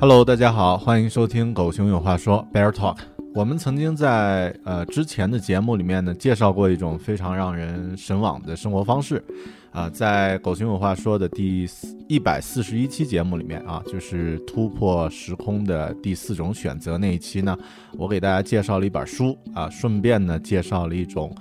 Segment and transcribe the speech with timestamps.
[0.00, 2.96] Hello，大家好，欢迎收听《狗熊有话说》Bear Talk。
[3.32, 9.22] 我们曾经在呃之前的节目里面呢，介绍过一种非常让人神往的生活方式。
[9.70, 11.68] 啊、在《狗熊有话说》的第
[12.08, 17.56] 一百四十一期节目里面啊，就是突破时空的第四种选择那一期呢，
[17.96, 21.34] 我给大家介绍了一本书啊，顺便呢介绍了一种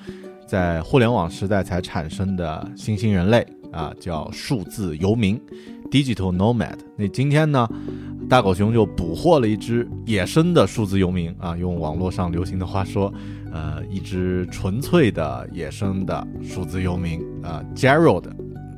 [0.47, 5.40] 在互联网时代才产生的新兴人类啊，叫数字游民
[5.94, 6.78] （digital nomad）。
[6.98, 7.70] 那今天呢，
[8.28, 13.14] 大狗熊就捕获了一只野生的数字游民啊，用网络上流行的话说，
[13.52, 18.24] 呃，一只纯粹的野生的数字游民啊，Gerald。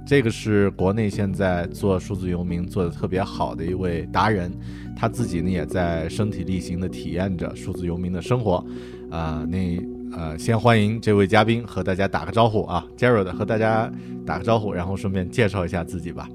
[0.07, 4.51] 这个是国内现在做数字游民做的特别好的一位达人，
[4.95, 8.63] 他自己呢也在身体力行的体验着数字游民的生活，
[9.09, 9.81] 啊、那
[10.15, 13.91] 呃，先欢迎这位嘉宾和大家打个招呼啊，Gerald 和大家
[14.27, 16.29] 打个招呼，然后顺便介绍一下自己吧，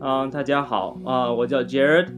[0.00, 2.08] 嗯，大家好啊、我叫 Jared，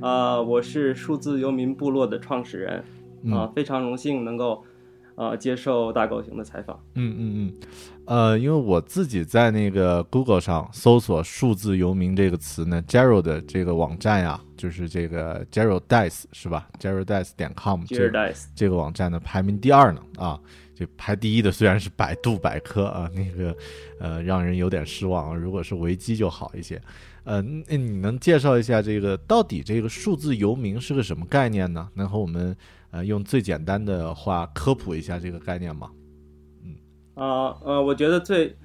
[0.00, 2.84] 啊、我是数字游民部落的创始人，啊、
[3.24, 4.64] 嗯非常荣幸能够，
[5.16, 6.78] 呃，接受大狗熊的采访。
[6.94, 7.54] 嗯嗯嗯，
[8.06, 20.38] 呃，因为我自己在那个 Google 上搜索“数字游民”这个词呢，Gerald 的这个网站呀，就是这个 Gerald Dice 是吧？Gerald Dice 点 com 这 Jared 个 Dice，这个网站呢排名第二呢啊，
[20.74, 23.56] 这排第一的虽然是百度百科啊，那个
[24.00, 26.80] 呃让人有点失望啊，如果是维基就好一些。
[27.26, 31.88] 呃，那你能介绍一下这个到底这个数字游民是个什么概念呢？
[31.94, 32.56] 能和我们
[32.92, 35.90] 呃用最简单的话科普一下这个概念吗？
[36.64, 36.76] 嗯
[37.14, 38.56] 啊呃，我觉得最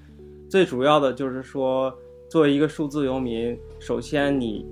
[0.47, 1.91] 最主要的就是说，
[2.29, 4.63] 作为一个数字游民，首先你，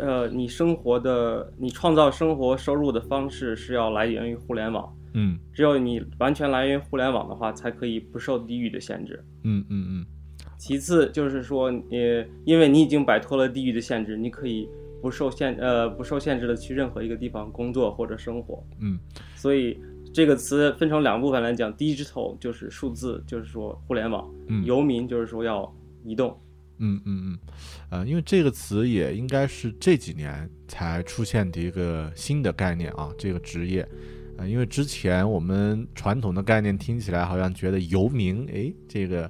[0.00, 9.24] 呃，你生活的你创造生活收入的方式是要来源于互联网，嗯只有你完全来源于互联网的话，才可以不受地域的限制。
[9.44, 10.06] 嗯嗯嗯
[10.58, 11.82] 其次就是说，你
[12.44, 14.68] 因为你已经摆脱了地域的限制，你可以
[15.00, 18.62] 不受限呃不受限制的去任何一个地方工作或者生活。
[18.80, 18.98] 嗯
[19.36, 19.78] 所以
[20.12, 25.72] 这个词分成两部分来讲，digital 就是数字，就是说互联网；嗯游民就是说要
[26.04, 26.36] 移动。
[26.80, 27.38] 嗯嗯嗯，
[27.90, 33.86] 呃，因为这个词也应该是这几年才出现的一个新的概念啊，这个职业。
[34.36, 39.28] 呃，因为之前我们传统的概念听起来好像觉得游民，诶，这个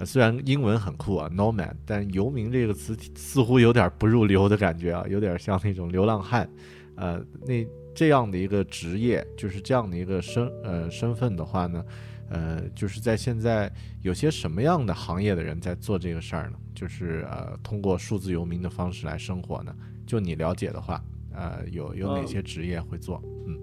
[0.00, 6.48] 呃虽然英文很酷啊，nomad，但游民这个词似乎有点不入流的感觉啊，有点像那种流浪汉。
[6.96, 7.62] 呃，那
[7.94, 11.84] 这样的一个职业，就是这样的一个身呃身份的话呢，
[12.30, 13.70] 呃，就是在现在
[14.00, 16.56] 有些什么样的行业的人在做这个事儿呢？
[16.74, 19.74] 就是呃，通过数字游民的方式来生活呢？
[20.06, 21.04] 就你了解的话，
[21.34, 23.22] 呃，有有哪嗯些职业会做？
[23.46, 23.54] 嗯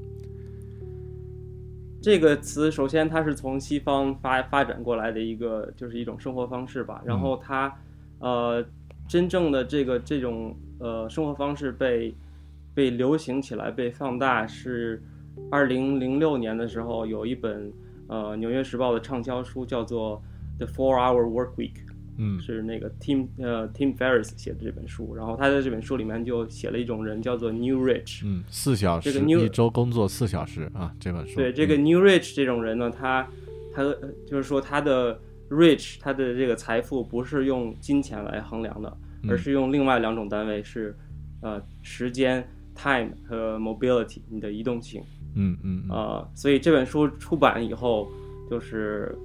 [2.07, 7.01] 这个词，首先它是从西方发发展过来的一个，就是一种生活方式吧。
[7.03, 7.77] 然后它，
[8.19, 8.63] 呃，
[9.09, 12.15] 真正的这个这种呃生活方式被
[12.73, 15.03] 被流行起来、被放大，是
[15.51, 17.69] 二零零六年的时候有一本
[18.07, 20.23] 呃《纽约时报》的畅销书，叫做
[20.65, 21.73] 《The Four Hour Work Week》。
[22.17, 22.39] 嗯。
[22.39, 31.83] 是那个 Tim 呃 Tim Ferriss 写的这本书，然后他在这本书里面就写了一种人叫做 New Rich，嗯，四小时这个 New- 一周工作四小时啊，这本书对这个嗯。
[31.83, 33.27] New Rich 这种人呢，他
[33.73, 35.19] 他呃就是说他的
[35.49, 39.29] rich 他的这个财富不是用金钱来衡量的，嗯。
[39.31, 40.95] 而是用另外两种单位是
[41.41, 45.01] 呃时间 time 和 mobility 你的移动性
[45.35, 45.95] 嗯嗯嗯。
[45.95, 48.07] 啊、所以这本书出版以后，
[48.49, 49.15] 就是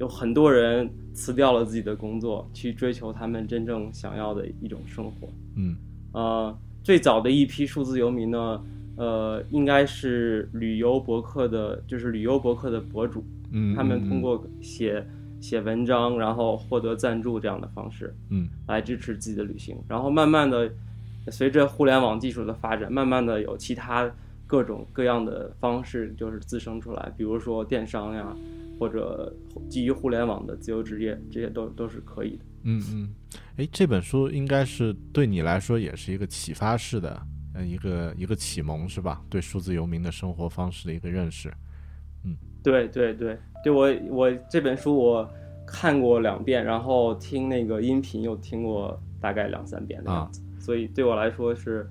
[0.00, 5.28] 有很多人辞掉了自己的工作，去追求他们真正想要的一种生活。
[5.56, 5.76] 嗯。
[6.12, 8.62] 呃，最早的一批数字游民呢，
[8.96, 15.06] 呃，应该是旅游博客的，就是旅游博客的博主，嗯，他们嗯通过写
[15.40, 18.48] 写文章，然后获得赞助这样的方式嗯。
[18.66, 20.70] 来支持自己的旅行，然后慢慢的，
[21.28, 24.10] 随着互联网技术的发展，慢慢的有其他
[24.46, 28.36] 各种各样的方式就是滋生出来，比如说电商呀，
[28.78, 29.34] 或者
[29.68, 32.44] 基于互联网的自由职业，这些都都是可以的。
[32.62, 33.14] 嗯嗯，
[33.56, 37.22] 哎，这本书应该是对你来说也是一个启发式的，
[37.54, 39.22] 呃，一个一个启蒙是吧？
[39.28, 41.52] 对数字游民的生活方式的一个认识。
[42.24, 45.30] 嗯对对对对，我我这本书我
[45.66, 51.86] 看过两遍，然后听那个音频又听过大概两三遍的样子，所以对我来说是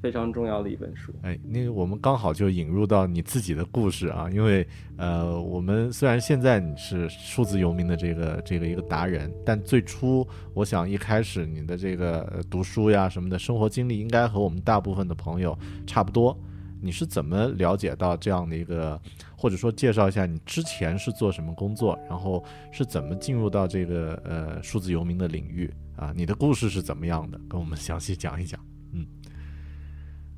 [0.00, 1.12] 非常重要的一本书。
[1.22, 4.66] 哎，那个我们刚好就引入到你自己的故事啊，因为
[4.96, 16.38] 呃，我们虽然现在你是数字游民的这个这个一个达人，但最初我想一开始你的这个读书呀什么的生活经历，应该和我们大部分的朋友差不多。
[16.80, 19.00] 你是怎么了解到这样的一个，
[19.36, 26.12] 或者说介绍一下你之前是做什么工作，然后是怎么进入到这个呃数字游民的领域啊？
[26.14, 27.40] 你的故事是怎么样的？
[27.48, 28.60] 跟我们详细讲一讲。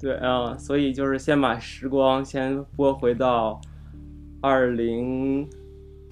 [0.00, 3.60] 对啊、所以就是先把时光先拨回到
[4.40, 5.46] 二零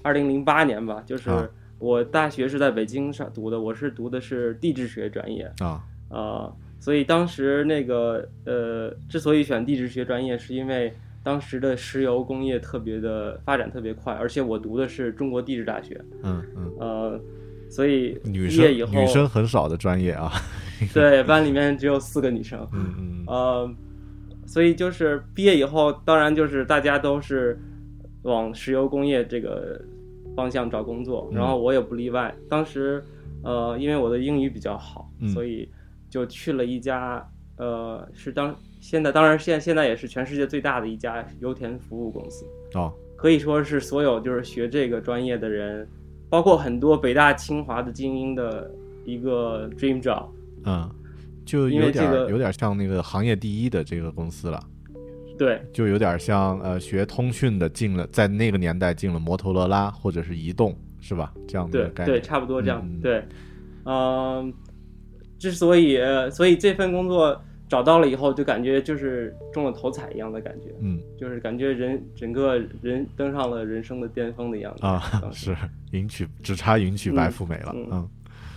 [0.03, 1.49] 二零零八年吧，就是啊
[1.79, 10.93] 我大学是在北京上读的，我是读的是地质学专业，啊，啊，所以当时那个呃，之所以选地质学专业，是因为
[11.23, 17.19] 当时的石油工业特别的发展特别快，而且我读的是中国地质大学，嗯嗯，呃，
[17.69, 20.31] 所以女生女生很少的专业啊。
[20.93, 23.75] 对班里面只有四个女生，嗯嗯呃，
[24.45, 27.59] 所以就是毕业以后，当然就是大家都是
[28.23, 29.79] 往石油工业这个
[30.35, 32.33] 方向找工作，嗯然后我也不例外。
[32.47, 33.03] 当时，
[33.43, 35.69] 呃，因为我的英语比较好，嗯所以
[36.09, 37.25] 就去了一家，
[37.57, 45.87] 呃，是当现在当然现现在也是全世界最大的一家油田服务公司，哦，可以说是所有就是学这个专业的人，
[46.29, 48.71] 包括很多北大清华的精英的
[49.05, 50.25] 一个 dream job。
[50.65, 50.89] 嗯，
[51.45, 54.63] 就有点有点像那个行业第一的这个公司了，
[55.37, 61.33] 对，就有点像呃学通讯的进了，在那个年代进了摩托罗拉或者是移动，是吧？
[61.47, 62.21] 这样的一对对。
[62.21, 62.81] 差不多这样。
[62.83, 63.23] 嗯对，
[63.85, 64.53] 嗯、
[65.37, 74.85] 之所以呃所以这份工作找到了以后，就感觉就是中了头彩一样的感觉，嗯就是感觉人整个人登上了人生的巅峰的样子。
[74.85, 75.01] 啊，
[75.31, 75.55] 是
[75.91, 77.71] 迎娶只差迎娶白嗯富美了。
[77.75, 78.09] 嗯嗯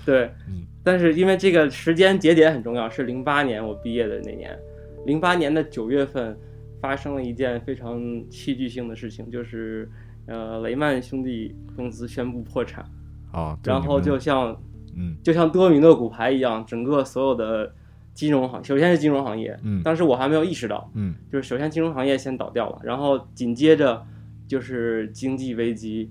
[0.04, 0.66] 对，嗯。
[0.84, 4.58] 但是因为这个时间节点很重要，是零八年我毕业的那年，
[5.06, 6.36] 零八年的九月份
[6.80, 9.88] 发生了一件非常戏剧性的事情，就是
[10.26, 12.84] 呃雷曼兄弟公司宣布破产，
[13.32, 14.60] 哦，然后就像
[14.96, 17.72] 嗯就像多米诺骨牌一样，整个所有的
[18.12, 24.04] 金融行，首先是金融行业，嗯当时我还没有意识到，嗯就是首先金融行业先倒掉了，然后紧接着
[24.48, 26.10] 就是经济危机，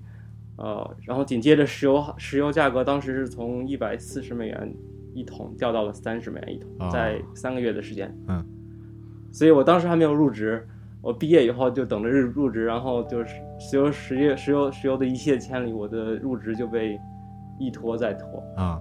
[0.56, 4.74] 呃，然后紧接着石油石油价格当时是从一百四十美元
[5.14, 8.44] 一桶掉到了三十美元一桶，哦在三个月的时间，嗯，
[9.30, 10.66] 所以我当时还没有入职，
[11.00, 16.98] 我毕业以后就等着入入职，然后就是石油石油石油石油的一泻千里，我的入职就被
[17.58, 18.42] 一拖再拖。
[18.56, 18.80] 啊。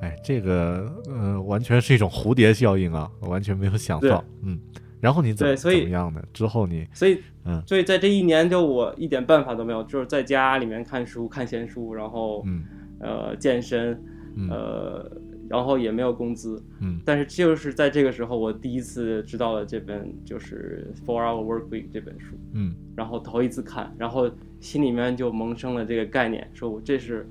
[0.00, 3.08] 哎，这个呃，完全是一种蝴蝶效应啊！
[3.20, 4.58] 我完全没有想到，嗯。
[5.02, 6.22] 然后你怎么样呢？
[6.32, 12.62] 之后你所以，嗯所以在这一年，就我一点办法都没有，就是在家里面看书、看闲书，然后、嗯
[13.00, 14.00] 呃健身，
[14.36, 15.10] 嗯呃，
[15.48, 16.62] 然后也没有工资。
[16.78, 24.30] 嗯但是就是在这个时候，我第一次知道了这本就是《Four Hour Work Week》这本书，嗯然后头一次看，然后
[24.60, 27.28] 心里面就萌生了这个概念，说我这是，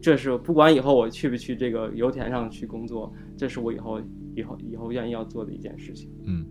[0.00, 4.00] 这是不管以后我去不去这个油田上去工作，这是我以后
[4.34, 6.08] 以后以后愿意要做的一件事情。
[6.24, 6.46] 嗯，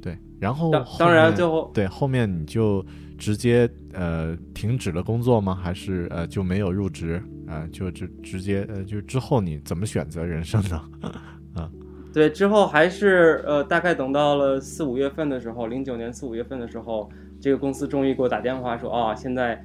[0.00, 0.16] 对。
[0.40, 2.84] 然后当然最后对后面你就
[3.16, 5.54] 直接呃停止了工作吗？
[5.54, 7.68] 还是呃就没有入职啊、呃？
[7.68, 10.80] 就就直接呃就之后你怎么选择人生呢？
[11.54, 11.68] 啊，
[12.14, 19.60] 对，之后还是呃大概等到了四五月份的时候，零九年四五月份的时候，这个公司终于给我打电话说啊，现在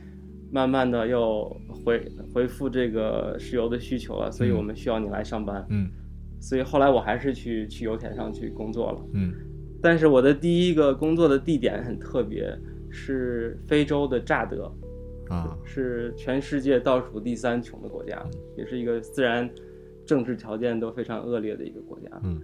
[0.52, 5.64] 慢慢的又回回复这个石油的需求了，所以我们需要你来上班。
[5.70, 5.90] 嗯
[6.40, 9.00] 所以后来我还是去去油田上去工作了。
[9.14, 9.34] 嗯
[9.84, 12.58] 但是我的第一个工作的地点很特别，
[12.90, 14.74] 是非洲的乍得，
[15.28, 18.26] 啊是全世界倒数第三穷的国家，
[18.58, 19.50] 也是一个自然
[20.06, 22.08] 政治条件都非常恶劣的一个国家。
[22.24, 22.42] 嗯，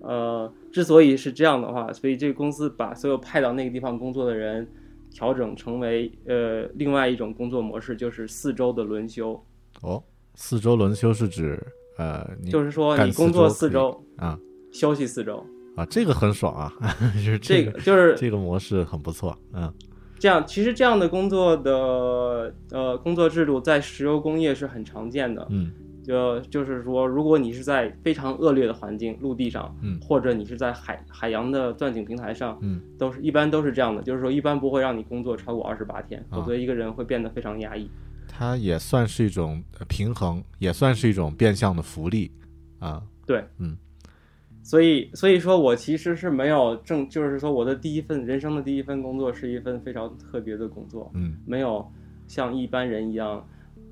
[0.00, 4.66] 呃，之所以是这样的话，所以这个公司把所有派到那个地方工作的人
[5.10, 9.38] 调整成为呃另外一种工作模式，就是四周的轮休，
[9.82, 10.02] 哦，
[10.36, 11.62] 四周轮休是指
[11.98, 14.40] 呃就是说你工作四四周，啊
[14.72, 15.44] 休息四周。
[15.78, 16.72] 啊这个很爽啊，
[17.14, 19.72] 就是个这个就是这个模式很不错，嗯
[20.18, 25.46] 这样，其实这样的工作的呃工作制度在石油工业是很常见的。
[25.50, 25.70] 嗯
[26.04, 37.90] 就就是说，如果你是在非常恶劣的环境，陆地上，嗯或者你是在海海洋的钻井平台上，嗯都是一般都是这样的，就是说一般不会让你工作超过二十八天，啊否则一个人会变得非常压抑。
[38.26, 42.30] 它也算是一种呃平衡，也算是一种变相的福利
[42.78, 43.76] 啊，对，嗯，
[44.68, 51.90] 所以所以说我其实是没有正，就是说我的第一份人生的第一份工作是一份非常特别的工作，嗯没有
[52.26, 53.42] 像一般人一样，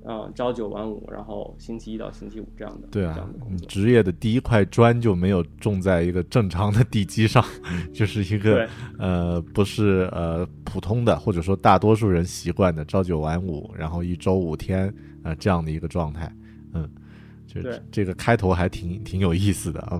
[0.03, 3.67] 呃，朝九晚五，然后星期一到星期五这样的对啊这样的，工作。
[3.67, 7.43] 职业的第一块砖就没有种在一个正常的地基上，
[7.91, 8.69] 就是一个
[8.99, 14.93] 呃不是呃普通的或者说大多数人习惯的朝九晚五，然后一周五天
[15.23, 16.31] 呃这样的一个状态，
[16.75, 16.87] 嗯，
[17.47, 19.99] 就对这个开头还挺挺有意思的啊，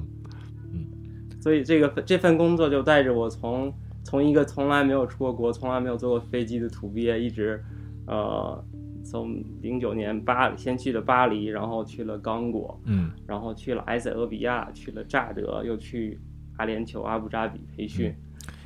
[1.47, 3.73] 所以这个这份工作就带着我从
[4.03, 7.63] 从一个从来没有出过国、从来没有坐过飞机的土鳖，一直，
[8.05, 8.61] 呃，
[9.05, 16.19] 从零九年巴先去了巴黎，然后去了刚果，嗯然后去了埃塞俄比亚，去了乍得，又去
[16.57, 18.13] 阿联酋、阿布扎比培训。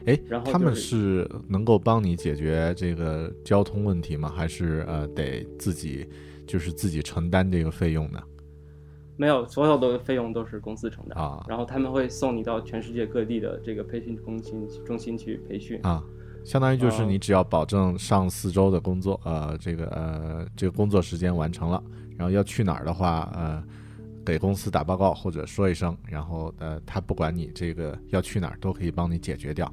[0.07, 4.27] 哎，然后他们就是是能够帮你解决这个交通问题吗？
[4.35, 6.07] 还是呃得自己
[6.47, 8.19] 就是自己承担这个费用呢？
[9.21, 15.79] 没有，所有的费用都是公司承担，啊然后他们会送你到全世界各地的这个培训中心中心去培训。
[15.83, 16.03] 啊，
[16.43, 21.83] 相当于就是哦你只要保证上四周的工作，呃，这个呃这个工作时间完成了，
[22.17, 23.63] 然后要去哪儿的话，呃，
[24.25, 29.71] 给公司打报告或者说一声，然后呃他不管你这个要去哪儿，都可以帮你解决掉。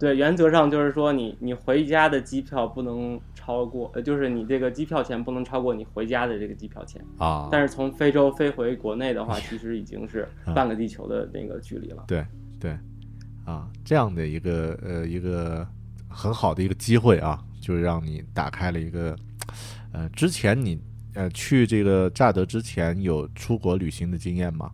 [0.00, 7.04] 对，原则上就是说你你回家的机票不能超过，呃，就是你这个机票钱不能超过你回家的这个机票钱。
[7.18, 12.04] 啊，但是从非洲飞回国内的话，其实已经是啊 半个地球的那个距离了。
[12.08, 12.24] 对
[12.58, 12.78] 对，
[13.44, 15.68] 啊，这样的一个呃一个
[16.08, 19.14] 很好的一个机会啊，就让你打开了一个，
[19.92, 20.80] 呃，之前你
[21.12, 24.70] 呃去这个乍得之前有出国旅行的经验吗？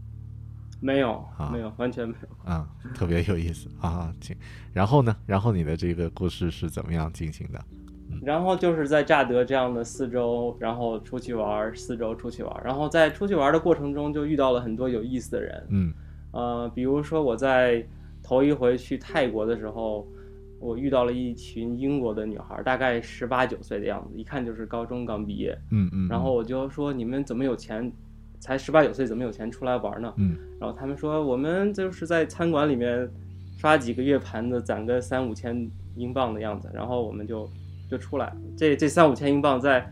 [0.80, 2.50] 没有啊，没有，完全没有。
[2.50, 4.36] 啊，特别有意思啊，请，
[4.72, 7.60] 然后呢，然后你的这个故事是怎么样进行的？
[8.22, 15.66] 然后就是在乍得这样的四周，然后出去玩儿，四周出去玩儿，然后在出去玩儿的过程中就遇到了很多有意思的人。
[15.70, 15.92] 嗯
[16.32, 17.84] 呃，比如说我在
[18.22, 20.06] 头一回去泰国的时候，
[20.60, 25.56] 我遇到了一群英国的女孩儿，大概十八九岁的样子，一看就是高中刚毕业。
[25.70, 27.90] 嗯嗯，然后我就说：“你们怎么有钱？
[28.38, 33.08] 才十八九岁，怎么有钱出来玩呢？”嗯然后他们说：“我们就是在餐馆里面
[33.58, 37.48] 刷几个月盘子，攒个三五千英镑的样子，然后我们就
[37.90, 38.32] 就出来。
[38.56, 39.86] 这这三五千英镑在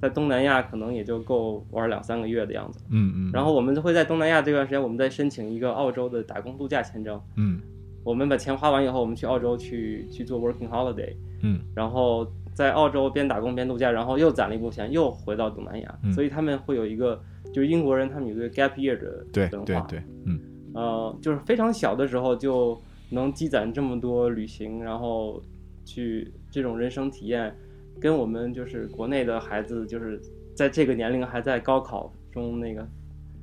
[0.00, 2.80] 在东南亚可能也就够玩两三个月的样子。
[2.90, 7.20] 嗯嗯，然后我们就会在东南亚这段时间，我们再申请一个澳洲的打工度假签证。
[7.36, 7.60] 嗯
[8.04, 15.98] 我们把钱花完以后，我们去澳洲去去做 working holiday，嗯然后在澳洲边打工边度假，然后又攒了一部分钱，又回到东南亚。
[16.04, 17.20] 嗯所以他们会有一个，
[17.52, 20.40] 就是英国人他们有一个 gap year 的对文化，对对，嗯
[20.74, 22.80] 呃，就是非常小的时候就
[23.10, 25.42] 能积攒这么多旅行，然后
[25.84, 27.54] 去这种人生体验，
[28.00, 30.20] 跟我们就是国内的孩子，就是
[30.54, 32.86] 在这个年龄还在高考中那个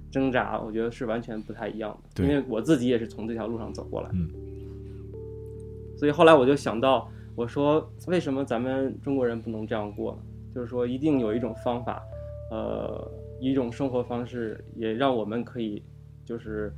[0.10, 2.24] 挣扎，我觉得是完全不太一样的。
[2.24, 4.10] 因为我自己也是从这条路上走过来。
[4.14, 4.30] 嗯。
[5.98, 10.22] 所以后来我就想到，我说为什么咱们中国人不能这样过呢？
[10.54, 12.04] 就是说一定有一种方法，
[12.52, 13.10] 呃，
[13.40, 15.82] 一种生活方式，也让我们可以
[16.26, 16.74] 就是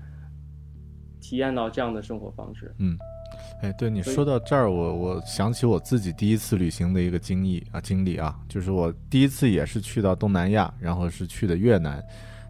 [1.19, 2.73] 体验到这样的生活方式。
[2.77, 2.95] 嗯
[3.63, 12.03] 哎，对你说到这儿，我我想起我自己第一次旅行的一个经历啊，经历啊，就是我第一次也是去到东南亚，然后是去的越南，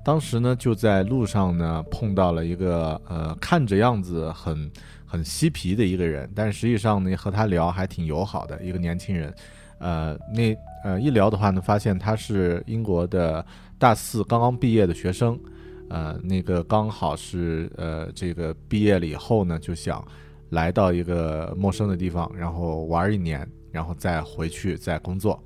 [0.04, 4.70] 当时呢就在路上呢碰到了一个呃看着样子很
[5.14, 9.32] 很嬉皮的一个人，但实际上呢，和他聊还挺友好的一个年轻人。
[9.78, 13.46] 呃，那呃一聊的话呢，发现他是英国的
[13.78, 15.40] 大四刚刚毕业的学生，
[15.88, 20.04] 呃，那个刚好是呃这个毕业了以后呢，就想
[20.50, 25.40] 来到一个陌生的地方，然后玩一年，然后再回去再工作。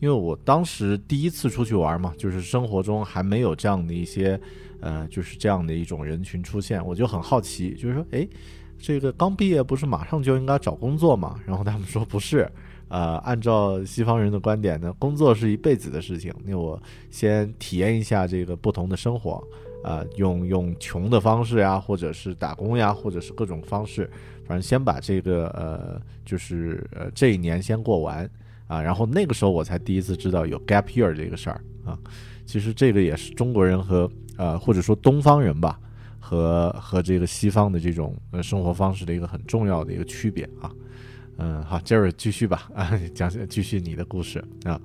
[0.00, 4.38] 因为我当时第一次出去玩嘛，就是生活中还没有这样的一些，
[4.80, 8.28] 呃，就是这样的一种人群出现，我就很好奇，就是说，哎，
[8.86, 11.40] 这个刚毕业不是马上就应该找工作嘛？
[11.48, 12.46] 然后他们说不是。
[12.88, 16.32] 呃，按照西方人的观点呢，工作是一辈子的事情。
[16.44, 19.42] 那我先体验一下这个不同的生活，
[19.82, 24.08] 呃，用用穷的方式呀，或者是打工呀，或者是各种方式，
[24.46, 28.30] 反正先把这个呃，就是呃这一年先过完
[28.66, 28.82] 啊。
[28.82, 31.98] 然后那个时候我才第一次知道有 gap year 这个事儿啊。
[32.44, 35.80] 其实这个也是中国人和呃或者说东方人吧，
[36.24, 40.72] 和和这个西方的这种呃生活方式的一个很重要的一个区别啊。
[41.36, 44.80] 嗯，好，杰瑞继续吧，啊， 讲继续你的故事啊。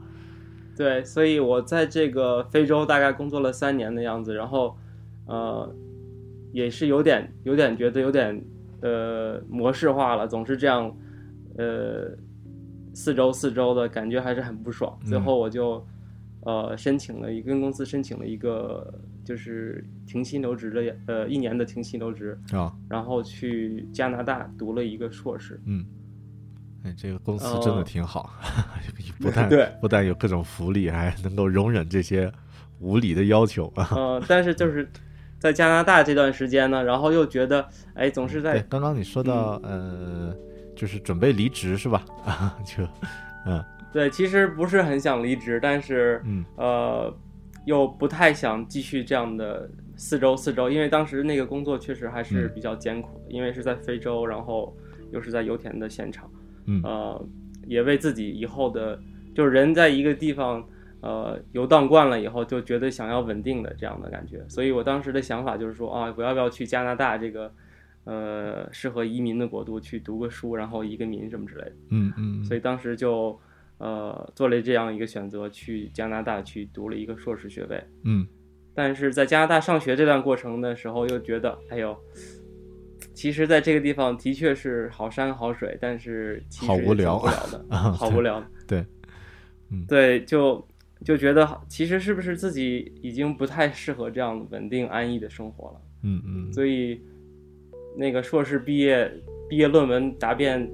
[0.75, 4.75] 对，所以我在这个非洲大概工作了三年的样子，然后，
[5.27, 5.73] 呃，
[6.51, 8.41] 也是有点有点觉得有点
[8.81, 10.93] 呃模式化了，总是这样，
[11.57, 12.11] 呃，
[12.93, 14.97] 四周四周的感觉还是很不爽。
[15.05, 15.85] 最后我就
[16.41, 18.91] 呃申请了一跟公司申请了一个
[19.29, 25.85] 就是停薪留职了呃一年的停薪留职啊，然后去加拿大读了一个硕士，嗯。
[26.83, 28.33] 哎，这个公司真的挺好，
[29.21, 32.31] 不但对，不但有各种福利，还能够容忍这些
[32.79, 33.89] 无理的要求啊。
[33.95, 34.89] 嗯，但是就是
[35.37, 40.35] 在加拿大这段时间呢，然后又觉得，哎，总是在刚刚你说到，呃，
[40.75, 42.03] 就是准备离职是吧？
[42.25, 42.83] 啊，就
[43.45, 47.13] 嗯，对，其实不是很想离职，但是嗯，呃，
[47.69, 54.75] 又不太想继续这样的四周四周，因为当时那个工作确实还是比较艰苦的，因为是在非洲，然后
[55.11, 56.27] 又是在油田的现场。
[56.83, 57.23] 呃，
[57.67, 58.99] 也为自己以后的，
[59.35, 60.67] 就是人在一个地方，
[61.01, 64.43] 呃，游荡惯了以后，就觉得想要稳定的这样的感觉。
[64.49, 67.53] 所以我当时的想法就是说，啊，我要不要去加拿大这个，
[68.05, 71.75] 呃，适合移民的国度去读个书，然后移个民什么之类的。
[71.91, 72.43] 嗯嗯。
[72.43, 73.39] 所以当时就，
[73.79, 77.83] 呃，做了这样一个选择，去加拿大去读了一个硕士学位。
[78.03, 78.27] 嗯。
[78.75, 81.97] 但是在加拿大上学这段过程的时候，又觉得，哎呦。
[83.13, 88.41] 其实，在这个地方的确是好山好水，但是好无聊的，好无聊。
[88.65, 88.85] 对，
[89.71, 90.65] 嗯，对，就
[91.03, 95.81] 就觉得其实是不是自己已经不太适合这样稳定安逸的生活了？
[96.03, 96.53] 嗯嗯。
[96.53, 97.01] 所以，
[97.97, 99.11] 那个硕士毕业
[99.49, 100.69] 毕业论文答辩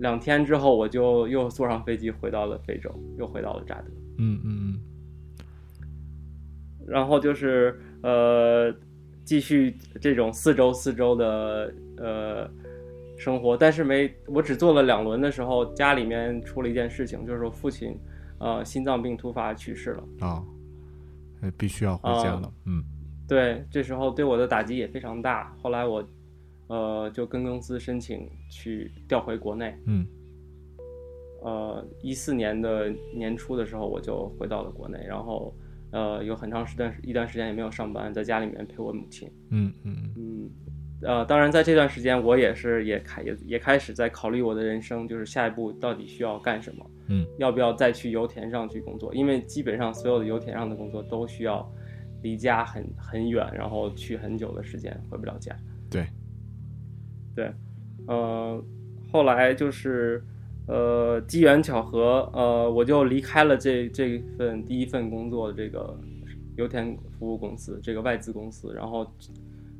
[0.00, 3.90] 两天之后，我就又坐上飞机回到了非洲，又回到了扎德。
[4.18, 4.80] 嗯嗯嗯。
[6.86, 8.74] 然后就是呃。
[9.22, 12.50] 继续这种四周四周的呃
[13.16, 17.96] 生活，但是没我只做了两轮的时候，家里面出了一件事情，就是我父亲
[18.38, 20.42] 呃心脏病突发去世了啊，
[21.56, 22.52] 必须要回家了。
[22.66, 22.82] 嗯，
[23.28, 25.54] 对，这时候对我的打击也非常大。
[25.62, 26.04] 后来我
[26.70, 29.76] 呃就跟公司申请去调回国内。
[29.84, 30.06] 嗯，
[31.42, 35.54] 呃，一四年的年初的时候，我就回到了国内，然后。
[35.92, 39.28] 呃，有很长时段一段时间也没有上班，在家里面陪我母亲。
[39.50, 40.50] 嗯嗯嗯。
[41.02, 46.90] 呃，当然在这段时间，我也是也开也也开始在考虑我的人生，就是下一步到底需要干什么。
[47.08, 47.26] 嗯。
[47.40, 49.12] 要不要再去油田上去工作？
[49.12, 51.68] 因为基本上所有的油田上的工作都需要
[52.22, 55.52] 离家很很远，然后去很久的时间，回不了家。
[55.90, 56.06] 对。
[57.40, 57.52] 对。
[58.06, 58.62] 呃，
[59.10, 60.22] 后来就是。
[60.66, 65.98] 呃，机缘巧合，呃，我就离开了这这份第一份工作的这个
[66.56, 69.04] 油田服务公司，这个外资公司，然后，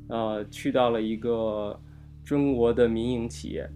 [0.09, 1.79] 呃，去到了一个
[2.25, 3.71] 中国的民营企业，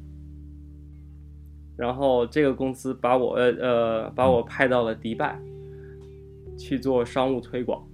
[1.76, 5.38] 然后这个公司把我呃把我派到了迪拜
[6.58, 7.86] 去做商务推广，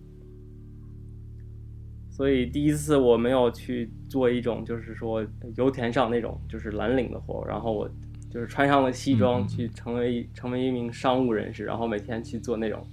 [2.21, 7.91] 所以第一次我没有去做一种就是说油田上那种就是蓝领的活，然后我。
[8.31, 12.87] 就是穿上了西装去成为成为一名商务人士，然后每天去做那种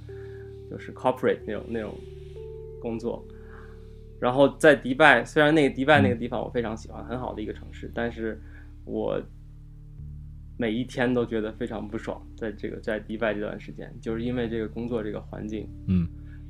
[0.68, 1.94] 就是 corporate 那种那种
[2.82, 3.24] 工作。
[4.20, 8.42] 然后在迪拜，虽然那个迪拜那个地方我非常喜欢，很好的一个城市，但是
[8.84, 9.22] 我
[10.58, 12.20] 每一天都觉得非常不爽。
[12.36, 16.08] 在这个在迪拜这段时间，就是因为这个工作这个环境，嗯，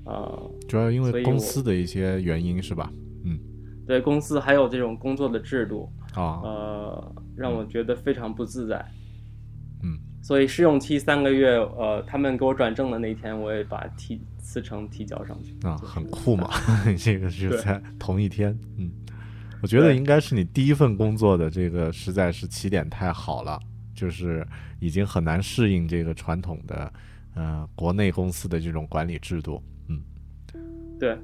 [0.07, 2.91] 呃，主要因为公司的一些原因是吧？
[3.25, 3.37] 嗯，
[3.85, 7.15] 对公司还有这种工作的制度啊，呃。
[7.37, 8.83] 让我觉得非常不自在，
[9.83, 15.55] 嗯，所以试用期三个月，呃，他们给我转正的那天，我也把提辞呈提交上去。
[15.61, 16.49] 啊，很酷嘛，
[16.97, 18.89] 这个是在同一天，嗯，
[19.61, 23.59] 我觉得应该是你第一份工作的这个实在是起点太好了，
[23.93, 24.43] 就是
[24.79, 26.91] 已经很难适应这个传统的
[27.35, 29.61] 呃国内公司的这种管理制度。
[30.97, 31.17] 嗯对，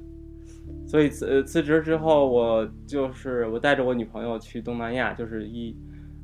[0.86, 5.76] 所以辞呃辞职之后，我就是我带着我女朋友去东南亚，就是一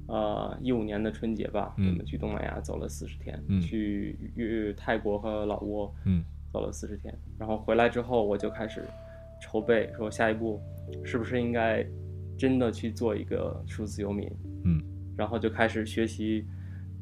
[0.06, 3.60] 呃一五年的春节吧，嗯我们去东南亚走了四十天，嗯。
[3.60, 6.24] 去去泰国和老挝，嗯。
[6.52, 8.82] 走了四十天，然后回来之后我就开始
[9.40, 10.60] 筹备，说下一步
[11.04, 11.86] 是不是应该
[12.36, 14.28] 真的去做一个数字游民，
[14.64, 14.82] 嗯。
[15.16, 16.44] 然后就开始学习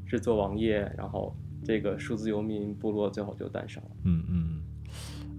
[0.04, 1.34] 制作网页，然后
[1.64, 3.90] 这个数字游民部落最后就诞生了。
[4.04, 4.62] 嗯嗯。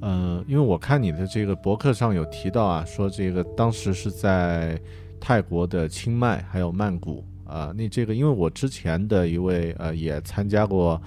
[0.01, 4.79] 呃，因为我看你的这个博客上有提到啊，说这个当时是在
[5.19, 11.01] 泰国的清迈还有曼谷啊、那这个因为我之前的一位呃也参加过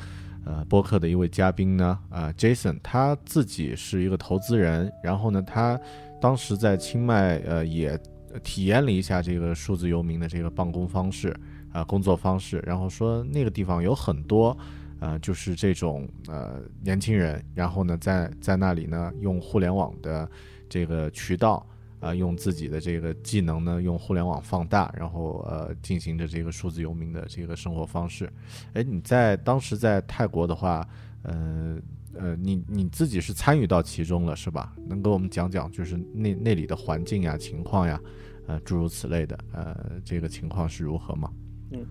[0.44, 5.80] 呃播客的一位嘉宾呢，啊、Jason，他自己是一个投资人，然后呢，他
[6.20, 7.96] 当时在清迈呃也
[8.42, 11.32] 体验了一下这个数字游民的这个办公方式
[11.72, 14.56] 啊、工作方式，然后说那个地方有很多。
[15.02, 20.30] 呃，就是这种呃年轻人，然后呢，在在那里呢，用互联网的
[20.68, 21.66] 这个渠道
[21.98, 28.32] 啊、用自己的这个技能呢，用互联网放大，然后呃，进行着这个数字游民的这个生活方式。
[28.74, 30.88] 哎，你在当时在泰国的话，
[31.22, 31.78] 呃
[32.14, 34.72] 呃，你你自己是参与到其中了是吧？
[34.86, 38.00] 能给我们讲讲就是那那里的环境呀、情况呀，
[38.46, 41.28] 呃，诸如此类的，呃，这个情况是如何吗？
[41.74, 41.86] 嗯，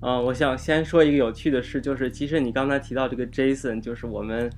[0.00, 4.50] 我想先说一个有趣的事，就是其实你刚才提到这个 Jason，就是我们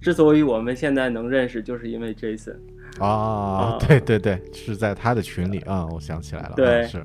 [0.00, 2.56] 之所以我们现在能认识，就是因为 Jason。
[2.98, 6.98] 啊啊， 对对对，是在他的群里啊，我想起来了，对啊是，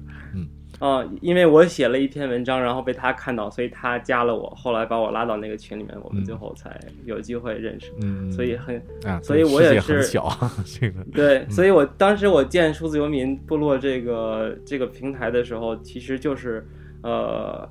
[0.80, 7.92] 啊、因为我写了一篇文章，然后被他看到，所以他加了我，后来把我拉到那个群里面，我们嗯最后才有机会认识。
[8.02, 8.76] 嗯，所以很
[9.06, 10.30] 啊，所以我也是很小，
[10.80, 16.68] 这个，对，所以我当时我建数字游民部落这个这个平台的时候，其实就是
[17.08, 17.70] 呃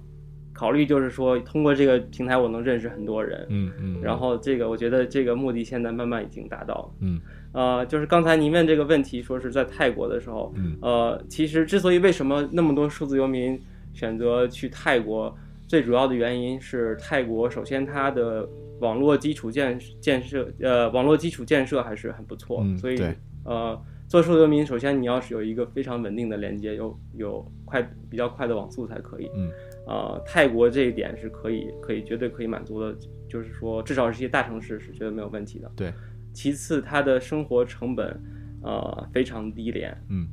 [0.55, 6.88] 考虑就是说通过这个平台我能认识很多人，嗯嗯，然后这个我觉得这个目的现在慢慢已经达到了。
[7.01, 7.20] 嗯。
[7.53, 10.77] 呃，就是刚才您问这个问题，说是在泰国的时候，嗯。
[10.81, 13.59] 呃，其实之所以为什么那么多数字游民
[13.92, 15.35] 选择去泰国，
[15.66, 18.49] 最主要的原因是泰国首先它的
[18.81, 22.99] 网络基础建建设，呃，网络基础建设还是很不错，嗯所以
[23.44, 29.30] 呃，做数字游民，首先你要是有一个非常稳定的连接，有有快比较快的网速才可以。
[29.34, 29.50] 嗯
[29.86, 32.96] 呃，泰国这一点是可以可以绝对可以满足的，
[33.28, 35.70] 就是说至少是一些大城市是绝对没有问题的。
[35.76, 35.92] 对，
[36.32, 38.20] 其次，它的生活成本
[38.62, 39.96] 呃非常低廉。
[40.08, 40.26] 嗯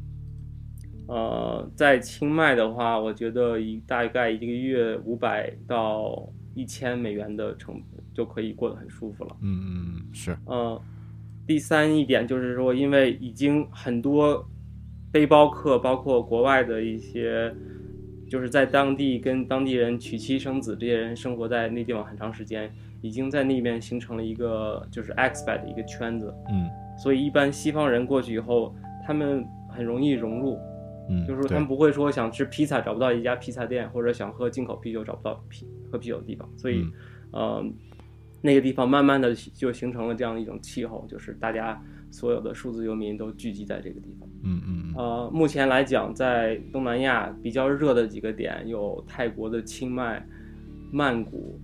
[1.06, 9.36] 呃，在清迈的话，我觉得一大概一个月五百到一千美元的成本就可以过得很舒服了。
[9.42, 10.82] 嗯嗯是，呃，
[11.46, 14.48] 第三一点就是说，因为已经很多
[15.12, 17.54] 背包客，包括国外的一些，
[18.30, 26.70] 就是在当地跟当地人娶妻生子，这些人生活在那地方很长时间，已经在那边形成了一个就是 expat 的一个圈子，嗯。
[26.96, 30.60] 所以一般西方人过去以后，他们很容易融入，
[31.10, 36.94] 嗯，就是说他们不会说想吃披萨找不到一家披萨店，或者想喝进口啤酒找不到啤喝啤酒的地方，所以，嗯
[37.32, 37.66] 呃，
[38.46, 44.30] 那个地方慢慢的就形成了这样一种气候，就是大家所有的数字游民都聚集在这个地方。
[44.44, 50.22] 嗯嗯呃，目前来讲，在东南亚比较热的几个点有泰国的清迈、
[50.92, 51.58] 曼谷，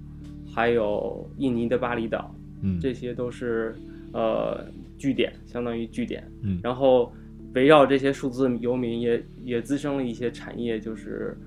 [0.48, 3.76] 还有印尼的巴厘岛，嗯，这些都是
[4.14, 4.66] 呃
[4.98, 6.24] 据点，相当于据点。
[6.44, 7.12] 嗯然后
[7.54, 11.38] 围绕这些数字游民也也滋生了一些产业，就是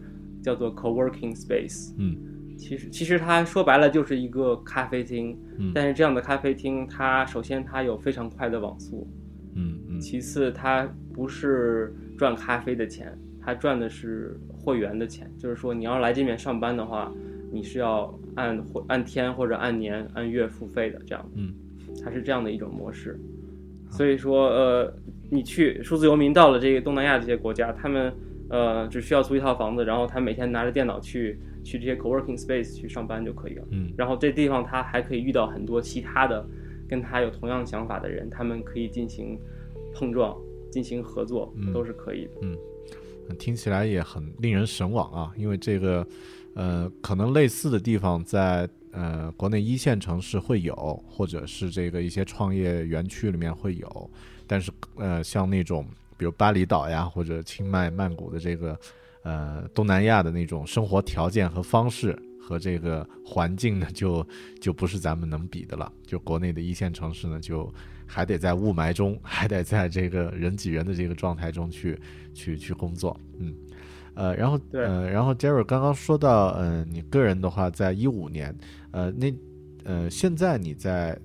[0.43, 1.95] 叫做 co-working space。
[1.97, 2.17] 嗯
[2.63, 5.73] 其实其实它说白了就是一个咖啡厅，嗯。
[5.75, 9.09] 但是这样的咖啡厅，它首先它有非常快的网速，
[9.57, 10.01] 嗯嗯。
[10.01, 17.13] 其次它不是赚咖啡的钱，它赚的是会员的钱，就是说你要来这边上班的话，
[17.51, 21.53] 你是要按或按天或者按年按月付费的这样，嗯，
[22.05, 23.19] 它是这样的一种模式。
[23.91, 24.95] 所以说，呃，
[25.31, 28.11] 你去数字游民到了这个东南亚这些国家，他们
[28.53, 33.65] 呃只需要租一套房子，然后他每天拿着电脑去去这些 co-working space 去上班就可以了。
[33.71, 36.47] 嗯然后这地方他还可以遇到很多其他的
[36.89, 39.37] 跟他有同样想法的人，他们可以进行
[39.95, 40.37] 碰撞、
[40.71, 42.33] 进行合作，嗯都是可以的。
[42.43, 42.57] 嗯
[43.39, 46.07] 听起来也很令人神往啊，因为这个
[46.55, 50.75] 呃，可能类似的地方在呃国内一线城市会有，
[51.09, 54.11] 或者是这个一些创业园区里面会有，
[54.47, 58.79] 但是呃，像那种比如巴厘岛呀或者清迈、曼谷的这个
[59.23, 64.27] 呃东南亚的那种生活条件和方式，和这个环境呢，就
[64.61, 65.93] 就不是咱们能比的了。
[66.07, 67.73] 就国内的一线城市呢，就
[68.07, 71.99] 还得在雾霾中，还得在这个人挤人的这个状态中去
[72.35, 73.19] 去去工作。
[73.39, 73.55] 嗯，
[74.15, 78.55] 呃，然后呃，然后 Jerry 刚刚说到，呃，你个人的话，在一五年，
[78.91, 79.33] 呃，那
[79.85, 81.19] 呃，现在你在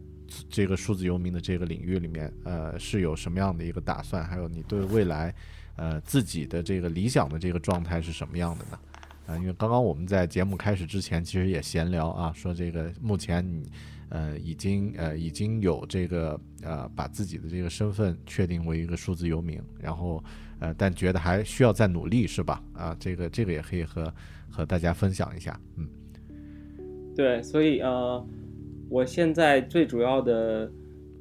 [0.50, 4.24] 这个数字游民的这个领域里面，呃，是有什么样的一个打算？
[4.24, 5.34] 还有你对未来，
[5.76, 8.80] 呃，自己的这个理想的这个状态是什么样的呢？
[9.28, 13.70] 啊，因为刚刚我们在节目开始之前，其实也闲聊啊，说这个目前你，
[14.10, 20.24] 呃，已经呃已经有这个呃把自己的这个身份确定为一个数字游民，然后
[20.60, 22.64] 呃，但觉得还需要再努力，是吧？
[22.74, 24.14] 啊，这个这个也可以和
[24.50, 25.86] 和大家分享一下，嗯，
[27.14, 28.26] 对，所以呃，
[28.90, 30.72] 我现在最主要的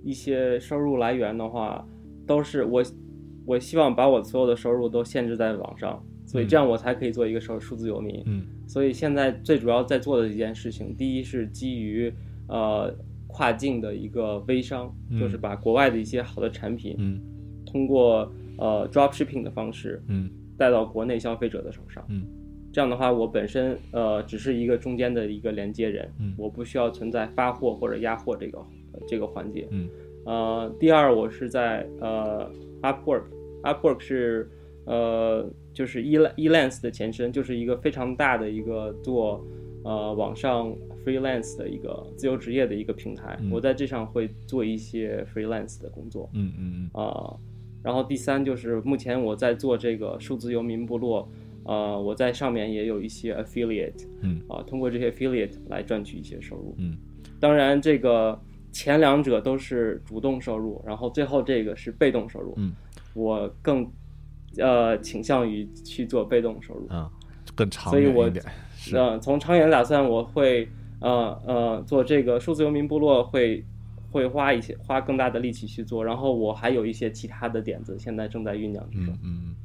[0.03, 1.87] 一些收入来源的话，
[2.27, 2.85] 都是我
[3.45, 6.03] 我希望把我所有的收入都限制在网上。
[6.29, 8.21] 所以这样我才可以做一个数数字游民。
[8.27, 12.13] 嗯，所以现在最主要在做的一件事情，第一是基于
[12.49, 12.93] 呃
[13.29, 17.21] 跨境的一个微商，就是把国外的一些好的产品，嗯，
[17.65, 22.05] 通过呃 drop shipping 的方式，嗯，带到国内消费者的手上。
[22.09, 22.27] 嗯，
[22.77, 28.67] 这样的话，我本身呃只是一个中间的一个连接人，嗯，我不需要存在发货或者压货这个
[29.09, 29.67] 这个环节。
[29.71, 29.89] 嗯，
[30.27, 32.47] 呃，第二我是在呃
[32.83, 34.51] Upwork，Upwork 是
[34.85, 35.51] 呃。
[35.73, 39.45] 就是 e elance 的前身，就是一个非常大的一个做
[39.85, 43.39] 呃网上 freelance 的一个自由职业的一个平台。
[43.53, 46.31] 我在这上会做一些 freelance 的工作。
[46.33, 47.03] 嗯嗯嗯。
[47.03, 47.37] 啊，
[47.83, 51.29] 然后第三就是目前我在做这个数字游民部落，
[51.67, 54.07] 呃，我在上面也有一些 affiliate。
[54.23, 54.41] 嗯。
[54.49, 56.75] 啊，通过这些 affiliate 来赚取一些收入。
[56.79, 56.97] 嗯。
[57.39, 58.41] 当然，这个
[58.73, 62.55] 前两者都是主动收入，然后最后这个是被动收入。
[62.57, 62.73] 嗯。
[63.15, 63.91] 我更。
[64.59, 67.11] 呃，倾向于去做被动收入，啊，
[67.55, 68.43] 更长远一点。
[68.95, 70.67] 嗯，从长远打算，我会
[71.01, 73.63] 呃呃做这个数字游民部落，会
[74.11, 76.03] 会花一些花更大的力气去做。
[76.03, 79.15] 然后我还有一些其他的点子，现在正在酝酿之中。
[79.23, 79.57] 嗯嗯，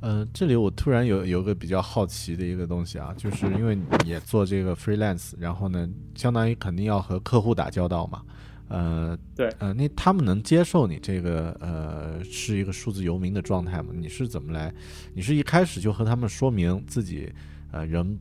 [0.00, 8.22] 呃，这里我突然有有个比较好奇的一个东西啊，就是因为你也做这个 freelance，然后呢，相当于肯定要和客户打交道嘛。
[8.68, 13.90] 呃，对，呃，那他们能接受你这个呃是一个数字游民的状态吗？
[13.94, 14.72] 你是怎么来？
[15.14, 17.32] 你是一开始就和他们说明自己
[17.70, 18.18] 呃人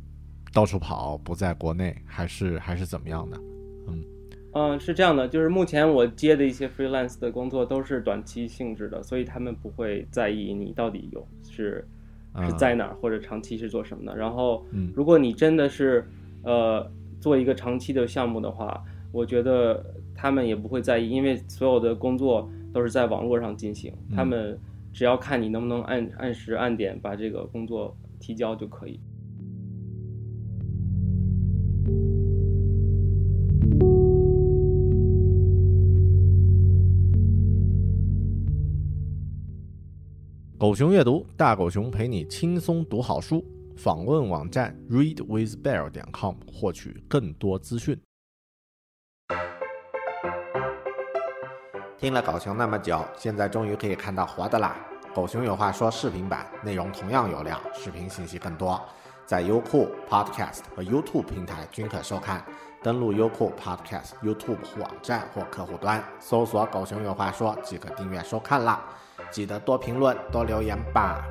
[0.54, 3.38] 到处跑不在国内，还是还是怎么样的？
[3.88, 4.04] 嗯
[4.56, 11.86] 嗯，是这样的，就是目前我接的一些 freelance 的工作都是短期性质的，所以他们不会在意你到底有是
[12.46, 14.18] 是在哪儿或者长期是做什么的。
[14.18, 14.66] 然后，
[14.96, 16.08] 如果你真的是
[16.44, 16.90] 呃
[17.20, 19.86] 做一个长期的项目的话，我觉得。
[20.18, 23.94] 他们也不会在意，因为所有的工作都是在网络上进行。
[24.16, 24.58] 他们
[24.94, 28.98] 只要看你能不能按按时按点把这个工作提交就可以。
[40.58, 43.44] 狗熊阅读，大狗熊陪你轻松读好书。
[43.76, 48.00] 访问网站 readwithbear 点 com 获取更多资讯。
[51.98, 54.78] 听了狗熊那么久，现在终于可以看到活的啦！
[55.14, 58.82] 狗熊有话说视频版内容同样有料，视频信息更多，
[59.26, 62.42] 在优酷、Podcast 和 YouTube 平台均可收看。
[62.82, 68.86] 登录优酷、Podcast、YouTube 网站或客户端，搜索“狗熊有话说”即可订阅收看啦！
[69.32, 71.26] 记得多评论、多留言吧。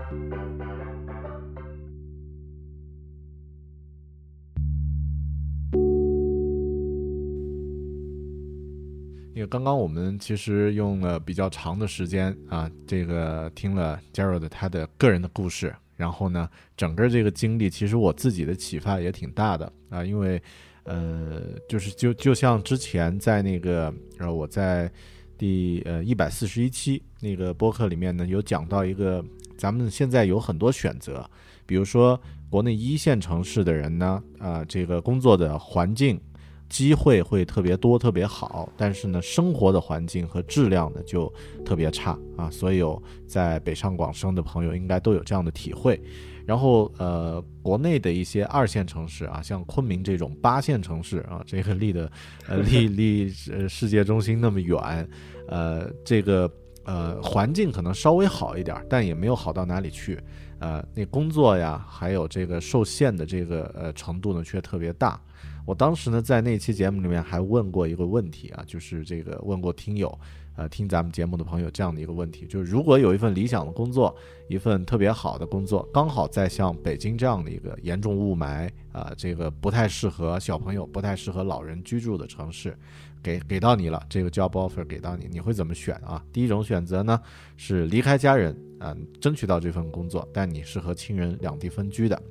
[9.34, 20.40] 因为刚刚我们其实用了比较长的时间啊，这个听了 Jared 他的个人的故事，然后呢，整个这个经历其实我自己的启发也挺大的啊，因为
[20.84, 24.90] 呃，就是就就像之前在那个呃我在
[25.36, 29.24] 第呃一百四十一期那个播客里面呢，有讲到一个
[29.56, 31.28] 咱们现在有很多选择，
[31.66, 32.20] 比如说
[32.50, 36.20] 国内一线城市的人呢，啊，这个工作的环境。
[36.68, 41.32] 机会会特别多，特别好，但是呢，生活的环境和质量呢就
[41.64, 42.50] 特别差啊。
[42.50, 46.00] 所有在北上广深的朋友应该都有这样的体会。
[46.46, 52.10] 然后呃，国内的一些二线城市啊，像昆明这种八线城市啊，这个离的
[52.46, 55.08] 呃离离呃世界中心那么远，
[55.48, 56.50] 呃，这个
[56.84, 60.20] 呃环境可能稍微好一点，但也没有好到哪里去。
[60.58, 65.18] 呃，那工作呀，还有这个受限的这个呃程度呢，却特别大。
[65.64, 70.18] 我当时呢，在那期节目里面还问过一个问题啊，就是这个问过听友，
[70.56, 74.14] 呃，听咱们节目的朋友这样的一个问题，就是如果有一份理想的工作，
[74.48, 82.76] 一份特别好的工作，刚好在像北京这样的一个严重雾霾啊，这个不太适合小朋友、不太适合老人居住的城市，
[83.22, 86.22] 给给到你了，这个 job offer 给到你，你会怎么选啊？
[86.30, 87.18] 第一种选择呢
[87.56, 92.22] 是离开家人啊，争取到这份工作，但你是和亲人两地分居的。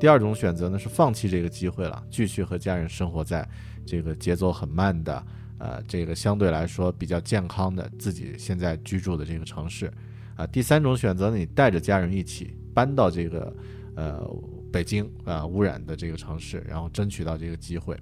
[0.00, 3.46] 第二种选择呢是放弃这个机会了，继续和家人生活在
[3.84, 5.26] 这个节奏很慢的，
[5.58, 9.92] 呃，这个相对来说比较健康的自己现在居住的这个城市，
[10.36, 13.52] 啊，第三种选择呢，你带着家人一起搬到这个
[13.96, 14.24] 呃
[14.72, 17.96] 北京啊污染的这个城市，然后争取到这个机会，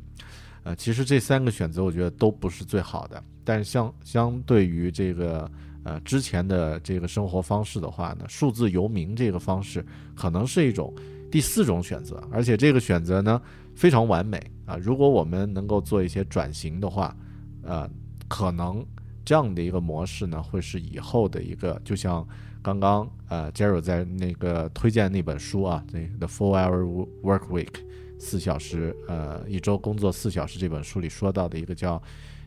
[0.64, 5.50] 呃，其实这三个选择我觉得都不是最好的，但是相相对于这个
[5.82, 9.82] 呃之前的这个生活方式的话呢，数字游民这个方式
[10.14, 10.94] 可能是一种。
[11.30, 13.40] 第四种选择，而且这个选择呢
[13.74, 14.76] 非常完美啊！
[14.76, 17.14] 如果我们能够做一些转型的话，
[17.62, 17.88] 呃，
[18.28, 18.84] 可能
[19.24, 22.26] 这样的一个模式呢，会是以后的一个，就像
[22.62, 27.74] 刚刚呃 j e r 在那个推荐那本书啊，那 The Four Hour Work Week，
[28.18, 32.00] 四小时呃一周工作四小时这本书里说到的一个叫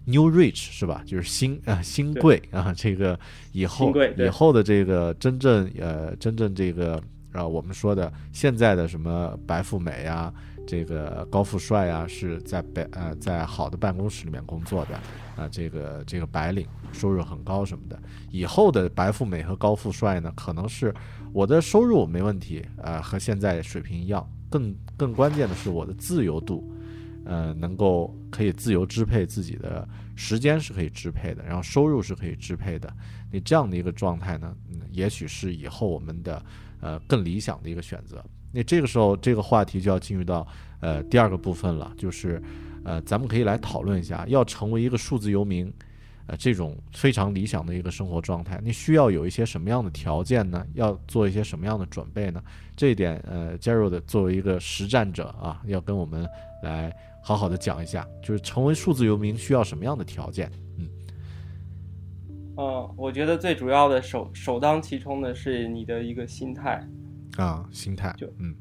[0.06, 1.04] New Rich 是吧？
[1.06, 3.20] 就是新啊新贵啊，这个
[3.52, 7.04] 以后以后的这个真正呃真正这个。
[7.32, 10.34] 啊，我们说的现在的什么白富美呀，
[10.66, 14.96] 这个高富帅呀，是在北呃在好的办公室里面工作的，
[15.36, 18.00] 啊，这个这个白领收入很高什么的。
[18.32, 20.92] 以后的白富美和高富帅呢，可能是
[21.32, 24.28] 我的收入没问题，呃，和现在水平一样。
[24.50, 26.68] 更更关键的是我的自由度，
[27.26, 32.92] 呃，能够可以自由支配自己的时间是可以支配的，然后收入是可以支配的。
[33.32, 36.44] 你这样的一个状态呢，嗯，也许是以后我们的。
[36.82, 38.24] 呃，更理想的一个选择。
[38.52, 40.48] 那这个时候，这个话题就要进入到
[40.80, 42.42] 呃第二个部分了，就是
[42.84, 45.72] 呃，咱们可以来讨论一下，要成为一个数字游民，
[46.26, 50.66] 呃，这种非常理想的一个生活状态，你需要有一些什么样的条件呢？
[50.74, 52.42] 要做一些什么样的准备呢？
[52.76, 56.28] 这一点，呃 j e r 的作为一个实战者啊，要跟我们
[56.64, 60.52] 来好好的讲一下，就是成为数字游民需要什么样的条件？
[62.60, 66.86] 嗯，嗯，我觉得最主要的首首当其冲的是你的一个心态，
[67.38, 68.54] 啊，心态就嗯，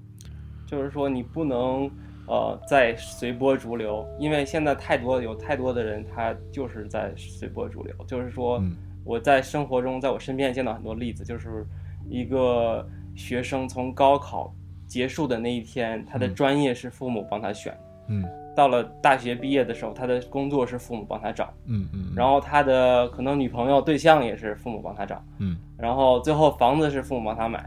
[0.67, 1.91] 就是说你不能
[2.27, 8.63] 呃再随波逐流，因为现在太多有太多的人他就是在随波逐流，就是说
[9.05, 11.67] 我在生活中在我身边见到很多例子，就是
[12.09, 14.55] 一个学生从高考
[14.87, 17.77] 结束的那一天，他的专业是父母帮他选，
[18.09, 18.25] 嗯。
[18.59, 27.65] 到了大学毕业的时候，他的工作是父母帮他找，嗯嗯，然后他的可能女朋友对象也是父母帮他找，嗯，然后最后房子是父母帮他买，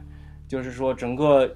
[0.49, 1.49] 就是说整个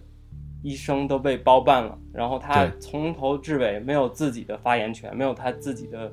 [0.64, 6.10] 一生都被包办了，然后他从头至尾没有自己的发言权，没有他自己的，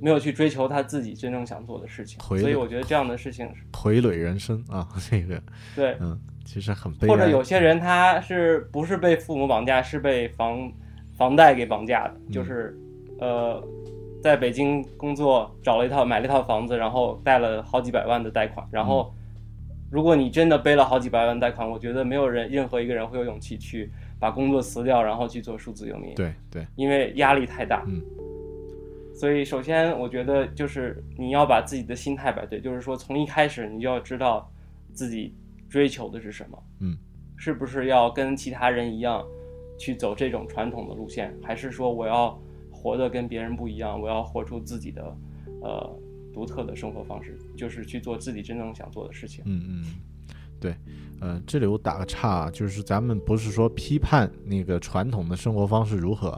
[0.00, 5.42] 没有去追求他自己真正想做的事情，所以我觉得这样的事情是傀儡人生啊， 这个
[5.74, 10.72] 对，嗯，其实很悲或者有些人他是不是被父母绑架，是被房。
[11.16, 12.76] 房贷给绑架的，就是，
[13.18, 13.62] 呃，
[14.22, 18.66] 在北京工作，找了一套，买了一套房子，然后贷了好几百万的贷款。
[18.70, 19.12] 然后，
[19.90, 26.14] 如果你真的背了好几百万贷款，我觉得没有人，任何一个人会有勇气去把工作辞掉，然后去做数字游民。
[26.14, 27.84] 对对，因为压力太大。
[27.86, 28.02] 嗯。
[29.14, 34.50] 所以，首先我觉得就是你要把自己的心态摆对，就是说从一开始你就要知道
[34.94, 35.34] 自己
[35.68, 36.62] 追求的是什么。
[36.80, 36.96] 嗯。
[37.36, 39.22] 是不是要跟其他人一样？
[39.82, 42.40] 去走这种传统的路线，还是说我要
[42.70, 44.00] 活得跟别人不一样？
[44.00, 45.16] 我要活出自己的，
[45.60, 45.98] 呃，
[46.32, 49.42] 独特的生活方式，就是去做自己真正想做的事情。
[49.44, 49.84] 嗯嗯，
[50.60, 50.76] 对，
[51.20, 56.28] 呃，这里我打个岔，就是咱们不是说批判那个传统的生活方式如何。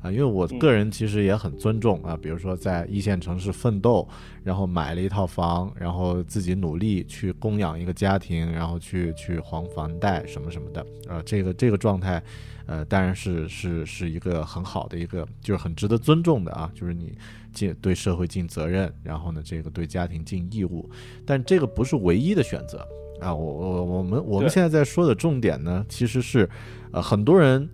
[0.00, 4.08] 啊，因为我个人其实也很尊重啊，比如说在一线城市奋斗，
[4.42, 12.20] 然后买了一套房，然后自己努力去供养一个家庭，然后去去还房贷什么什么的，啊，这个这个状态，
[12.66, 17.16] 呃，当然是是是一个很好的一个，就是很值得尊重的啊，就是你
[17.52, 20.90] 尽对社会尽责任，然后呢，这个对家庭尽义务，
[21.26, 22.86] 但这个不是唯一的选择
[23.20, 26.48] 啊，我我我们我们现在在说的重点呢，其实是，
[26.92, 27.68] 呃，很多人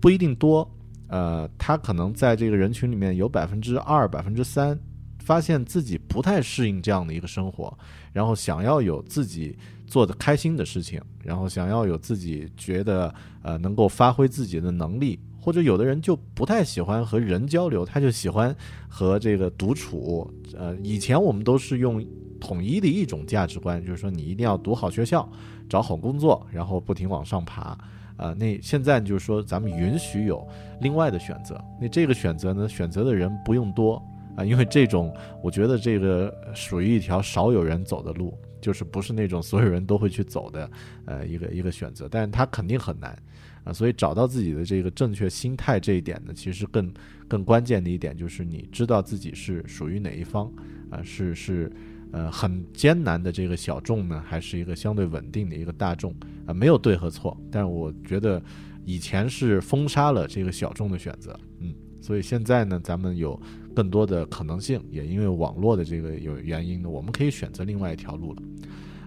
[0.00, 0.68] 不一定多。
[1.08, 4.76] 呃，他可能在这个人群里面有百分之二、百分之三，
[5.20, 7.76] 发现自己不太适应这样的一个生活，
[8.14, 9.54] 然后想要有自己
[9.86, 13.12] 做的开心的事情，然后想要有自己觉得
[13.42, 18.54] 呃能够发挥自己的能力，或者有的人就不太喜欢和人交流，他就喜欢
[18.88, 20.32] 和这个独处。
[20.56, 22.02] 呃，以前我们都是用
[22.40, 25.28] 统一的一种价值观，就是说你一定要读好学校，
[25.68, 27.76] 找好工作，然后不停往上爬。
[28.16, 30.46] 啊，那现在就是说咱们允许有
[30.80, 34.00] 另外的选择，那这个选择呢，选择的人不用多
[34.36, 40.70] 啊，因为这种我觉得这个属于一条少有人走的路，就是不是那种所有人都会去走的
[41.06, 43.16] 呃一个一个选择，但是它肯定很难
[43.64, 46.92] 啊，所以找到自己的这个正确心态这一点呢，其实更
[47.26, 50.52] 更关键的一点就是你知道自己是属于哪一方
[50.90, 51.72] 啊，是是。
[52.12, 56.14] 呃，很艰难的这个小众呢，还是一个相对稳定的一个大众
[56.46, 57.36] 啊，没有对和错。
[57.50, 58.40] 但是我觉得
[58.84, 63.36] 以前是封杀了这个小众的选择，嗯，所以现在呢，咱们有
[63.74, 68.42] 更多的可能性，也因为网络的这个有原因呢，我们可以选择另外一条路了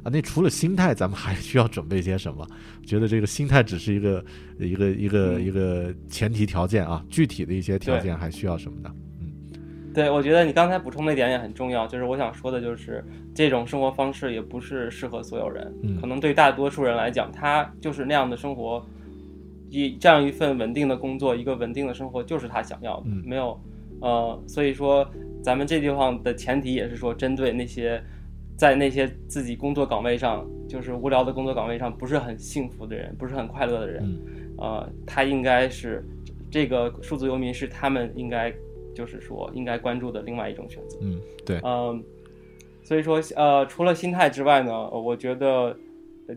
[0.03, 0.11] 啊。
[0.11, 2.45] 那除了心态，咱们还需要准备些什么？
[2.85, 4.23] 觉得这个心态只是一个
[4.59, 8.91] 一个一个一个前提条件啊，具体的一些条件还需要什么呢？
[9.93, 13.03] 对，我觉得你刚才补充那点也很重要，就是我想说的，就是
[13.33, 18.85] 这种生活方式也不是适合所有人，可能对大多数人来讲，他就是那样的生活，
[19.71, 23.59] 一这样一份稳定的工作，一个稳定的生活就是他想要的，没有，
[24.01, 25.09] 呃，所以说
[25.43, 28.01] 咱们这地方的前提也是说，针对那些
[28.55, 34.19] 在那些自己工作岗位上就是无聊的工作岗位上不是很幸福的人，不是很快乐的人，
[34.57, 36.03] 呃，他应该是
[36.49, 38.53] 这个数字游民是他们应该。
[38.95, 40.97] 就是说，应该关注的另外一种选择。
[41.03, 42.03] 嗯，对，嗯，
[42.83, 45.77] 所以说，呃，除了心态之外呢，我觉得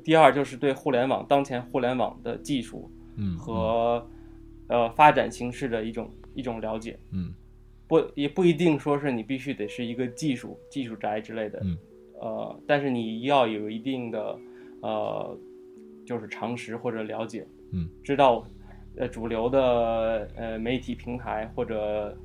[0.05, 4.07] 第二就是对互联网当前互联网的技术，嗯，和
[4.67, 6.99] 呃发展形势的一种一种了解。
[7.13, 7.33] 嗯，
[7.91, 11.61] 不，也不一定说是你必须得是一个技术技术宅之类的。
[11.63, 11.77] 嗯，
[12.21, 14.39] 呃，但是你要有一定的
[14.81, 15.39] 呃，
[16.07, 17.47] 就是常识或者了解。
[17.73, 18.47] 嗯，知道
[18.97, 22.17] 呃主流的呃媒体平台或者。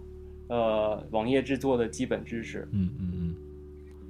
[0.47, 3.35] 呃，网页制作的基本知识，嗯嗯嗯，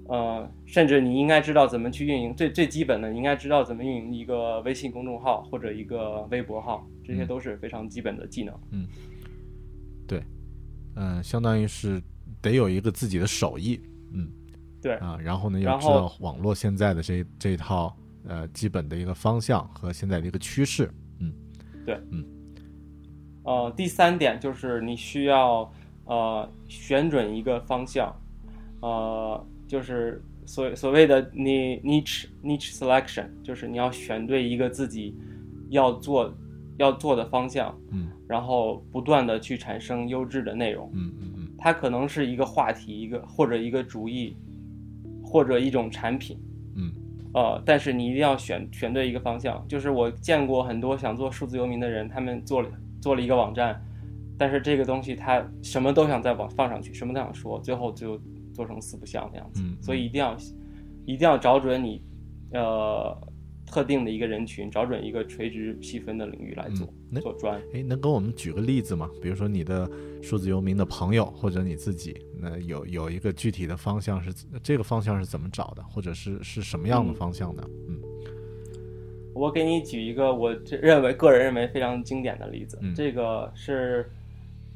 [0.09, 8.53] 呃，甚至你应该知道怎么去运营最最基本的，你应该知道怎么运营一个微信公众号或者一个微博号，这些都是非常基本的技能。
[8.71, 9.14] 嗯，对，
[10.95, 12.01] 嗯，相当于是
[12.41, 13.79] 得有一个自己的手艺，
[14.13, 14.29] 嗯，
[14.81, 17.95] 对啊，然后呢，要知道网络现在的这这一套
[18.27, 21.33] 呃基本的一个方向和现在的一个趋势，嗯，
[21.85, 22.25] 对，嗯，
[23.43, 25.71] 呃，第三点就是你需要。
[26.07, 28.15] 呃，选准一个方向，
[28.79, 35.17] 呃，就是所所谓的你 niche niche selection，就是你要选对一个自己
[35.71, 36.31] 要做
[36.78, 44.36] 要做的方向，嗯，然后不断的去产生优质的内容，嗯嗯嗯，它可能是一个话题，一个或者一个主意，
[45.23, 46.38] 或者一种产品，
[46.76, 46.91] 嗯，
[47.34, 49.65] 呃，但是你一定要选选对一个方向。
[49.67, 52.69] 就是我见过很多想做数字游民的人，他们做了
[53.01, 53.82] 做了一个网站。
[54.38, 58.19] 但是这个东西他什么都想在网放上去，什么都想说，最后就
[58.53, 59.63] 做成四不像那样子。
[59.82, 60.36] 所以一定要
[61.05, 62.01] 一定要找准你
[62.51, 63.17] 呃
[63.66, 66.88] 特定的一个人群，找准一个垂直细分的领域来做
[67.22, 67.59] 做专。
[67.74, 69.09] 哎，能给我们举个例子吗？
[69.22, 69.89] 比如说你的
[70.22, 77.63] 数字游民的朋友或者你自己，那有有一个具体的方向是这个方向是怎么找的，或者是是什么样的方向呢？
[77.89, 77.99] 嗯，
[79.34, 84.09] 我给你举一个我认为个人认为非常经典的例子，这个是。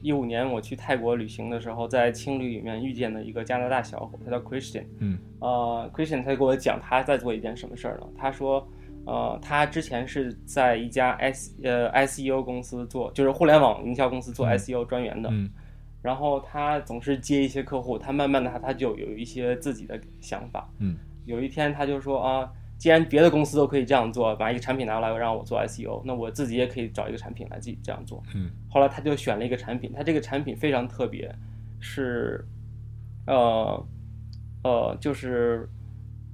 [0.02, 4.86] 一五年我去泰国旅行的时候，在青旅里面遇见的一个加拿大小伙，他叫 Christian。
[5.00, 8.08] 嗯，呃，Christian 他就跟我讲他在做一件什么事儿呢？
[8.18, 8.66] 他说，
[9.06, 15.30] 呃，他之前是在一家 S 呃 SEO 公司做，就是互联网营销公司做 SEO 专员的。
[15.32, 15.50] 嗯，
[16.02, 20.70] 然后他总是接一些客户，他慢慢的他他就有一些自己的想法。
[20.80, 20.96] 嗯，
[21.26, 22.52] 有一天他就说啊。
[22.80, 28.24] 既然别的公司都可以这样做，把一个产品拿过来让我做 SEO，那我自己也可以找一个产品来自己这样做。
[28.34, 31.30] 嗯，后来他就选了一个产品，他这个产品非常特别，
[31.82, 32.48] 是，
[33.28, 33.86] 呃，
[34.64, 35.68] 呃，就是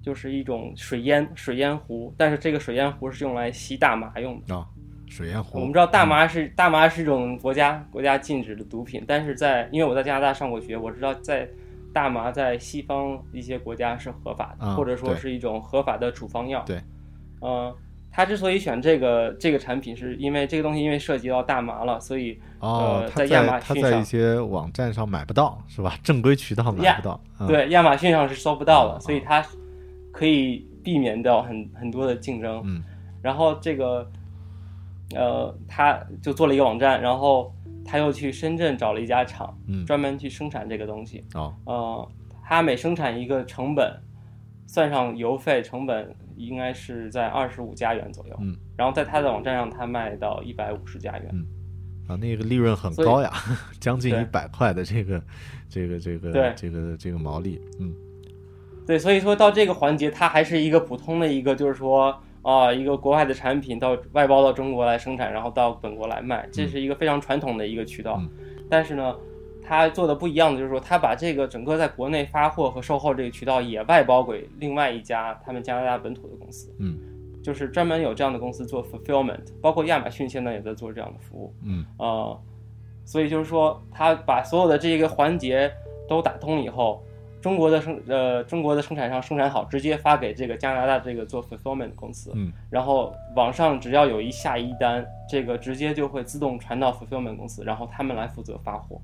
[0.06, 4.68] 就是一种水烟水烟壶，但是这个水烟壶是用来吸大麻用的啊。
[5.08, 11.50] 水烟壶，我们知道大麻是大麻是一种国家国家禁止的毒品，但是在因为我在加拿大上过学，我知道在。
[11.94, 16.62] 大麻在西方一些国家是合法的，或者说是一种合法的处方药。
[16.66, 16.84] 对，
[17.40, 17.74] 嗯，
[18.12, 25.98] 他之所以选这个这个产品，是因为这个东西因为涉及到大麻了，所以哦，在亚马逊上，他在一些网站上买不到，是吧？
[26.04, 27.22] 正规渠道买不到。
[27.48, 29.42] 对，亚马逊上是搜不到的，所以它
[30.16, 32.62] 可以避免掉很很多的竞争。
[32.66, 32.82] 嗯，
[33.22, 34.10] 然后这个，
[35.14, 37.52] 呃，他就做了一个网站，然后。
[37.88, 41.24] 他又去深圳找了一家厂，嗯，专门去生产这个东西。
[41.36, 42.12] 哦，呃，
[42.44, 43.96] 他每生产一个成本，
[44.66, 48.36] 算上邮费成本，应该是在二十五加元左右。
[48.42, 51.30] 嗯，然后在他的网站上，他卖到一百五十加元。
[51.32, 51.46] 嗯，
[52.08, 53.32] 啊，那个利润很高呀，
[53.80, 55.22] 将近一百块的这个，
[55.70, 57.62] 这个，这个，这个，这个毛利。
[57.80, 57.94] 嗯，
[58.86, 62.16] 对，所以说到这个环节，它还是一个普通的一个，就是说。
[62.46, 68.18] 啊、一个国外的产品到外包到中国来生产，然后到本国来卖，这是一个非常传统的一个渠道。
[68.20, 68.30] 嗯
[68.70, 69.16] 但是呢，
[69.64, 76.72] 它做的不一样的就是说，它把这个整个在国内发货和售后这个渠道也外包给另外一家他们加拿大本土的公司。
[76.78, 77.00] 嗯
[77.42, 81.52] 就是专门有这样的公司做 fulfillment，包括亚马逊现在也在做这样的服务。
[81.64, 82.40] 嗯呃，
[83.06, 85.72] 所以就是说，他把所有的这个环节
[86.08, 87.04] 都打通以后，
[87.46, 99.00] 中国的生呃中国的生产商生产好，直接发给这个加拿大这个做 fulfillment 的公司，嗯然后网上只要有一下一单，这个直接就会自动传到 fulfillment 公司，然后他们来负责发货。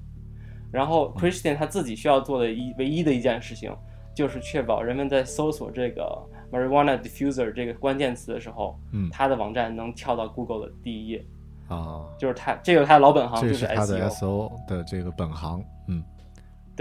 [0.71, 3.71] 然后 Christian 他自己需要做的一唯一的一件事情，
[4.15, 6.17] 就是确保人们在搜索这个
[6.51, 11.23] marijuana diffuser 这个关键词的时候，嗯他的网站能跳到 Google 的第一页，
[11.67, 14.49] 啊，就是他这个他的老本行，这就是他的 SEO。
[14.49, 15.80] SO 的这个本行，嗯。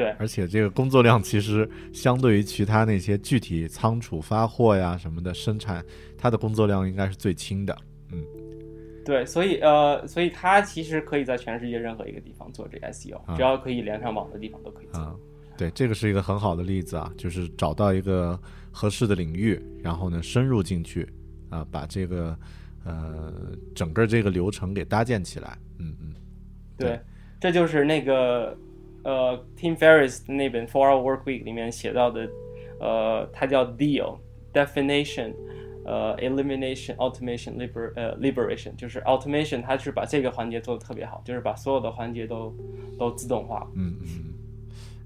[0.00, 5.84] 对，而且这个工作量其实相对于其他那些具体仓储发货呀什么的生产，
[6.16, 7.76] 它的工作量应该是最轻的。
[8.12, 8.24] 嗯
[9.04, 15.00] 对，所以呃，所以它其实可以在全世界任何一个地方做这个 SEO，、啊只要可以连上网的地方都可以做。
[15.00, 15.14] 啊，
[15.56, 18.38] 对，这个是一个很好的例子啊，就是找到一个
[18.70, 21.08] 合适的领域，然后呢深入进去
[21.48, 22.38] 啊，把这个
[22.84, 23.32] 呃
[23.74, 25.58] 整个这个流程给搭建起来。
[25.78, 26.14] 嗯嗯，
[26.76, 27.00] 对，
[27.40, 28.56] 这就是那个
[29.04, 32.28] 呃 Tim Ferris 那本《Four Hour Work Week》里面写到的，
[32.80, 34.18] 呃，它叫 Deal
[34.52, 35.34] Definition。
[35.82, 42.54] 呃，elimination, automation, liber 呃 liberation，就是 automation，它是把这个环节做的特别好，就是把所有的环节都
[42.98, 43.66] 都自动化。
[43.74, 44.06] 嗯嗯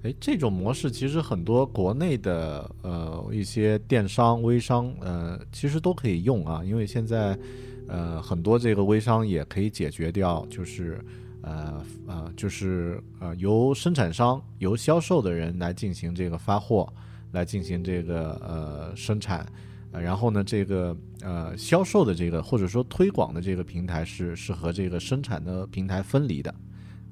[0.02, 7.38] 嗯，哎，这种模式其实很多国内的呃一些电商、微商呃其实都可以用啊，因为现在
[7.86, 10.98] 呃很多这个微商也可以解决掉，就是
[11.44, 16.92] 呃呃就是呃由生产商、由销售的人来进行这个发货，
[17.32, 19.46] 来进行这个呃生产。
[19.92, 26.52] 呃然后呢，这个呃销售的这个或者说推广的这个平台是是和这个生产的平台分离的，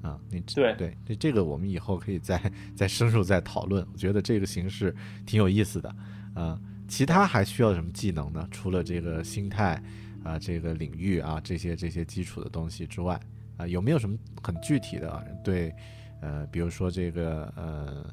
[0.01, 3.87] 啊，你对对，这这个我们以后可以再再深入再讨论。
[3.93, 4.93] 我觉得这个形式
[5.25, 5.95] 挺有意思的，
[6.33, 8.45] 啊，其他还需要什么技能呢？
[8.51, 9.81] 除了这个心态
[10.21, 13.17] 啊，这个领域啊，这些这些基础的东西之外，
[13.57, 15.73] 啊，有没有什么很具体的啊对，
[16.21, 18.05] 呃，比如说这个呃。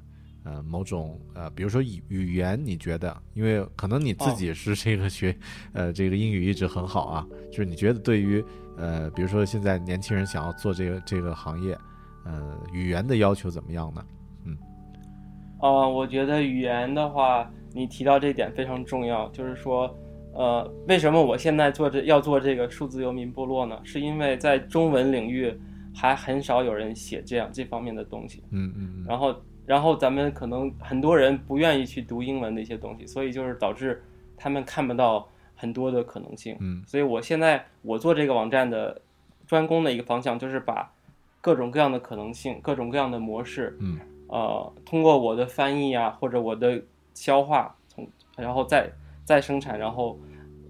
[0.43, 5.37] 呃，某种呃，比如说语语言，你觉得，因为可能你自己是这个学，
[5.75, 8.43] 呃，这个英语一直很好啊，就是你觉得对于
[8.79, 11.77] 呃，比如说现在年轻人想要做这个这个行业，
[12.25, 14.03] 呃，语言的要求怎么样呢？
[14.47, 14.57] 嗯，
[15.59, 19.95] 哦，我觉得语言的话，你提到这点非常重要，就是说，
[20.33, 23.81] 呃，为什么我现在做这要做这个数字游民部落呢？
[23.85, 25.53] 是因为在中文领域
[25.95, 29.35] 还很少有人写这样这方面的东西，嗯嗯嗯然后，
[29.67, 34.03] 然后咱们可能很多人不愿意去读英文的一些东西，所以就是导致
[34.37, 36.57] 他们看不到很多的可能性。
[36.61, 39.01] 嗯所以我现在我做这个网站的
[39.47, 40.91] 专攻的一个方向，就是把
[41.41, 46.81] 各种各样的可能性、各种各样的模式，嗯，呃，通过我的翻译啊，或者我的
[47.15, 48.07] 消化，从
[48.37, 48.89] 然后再
[49.31, 50.19] 再生产，然后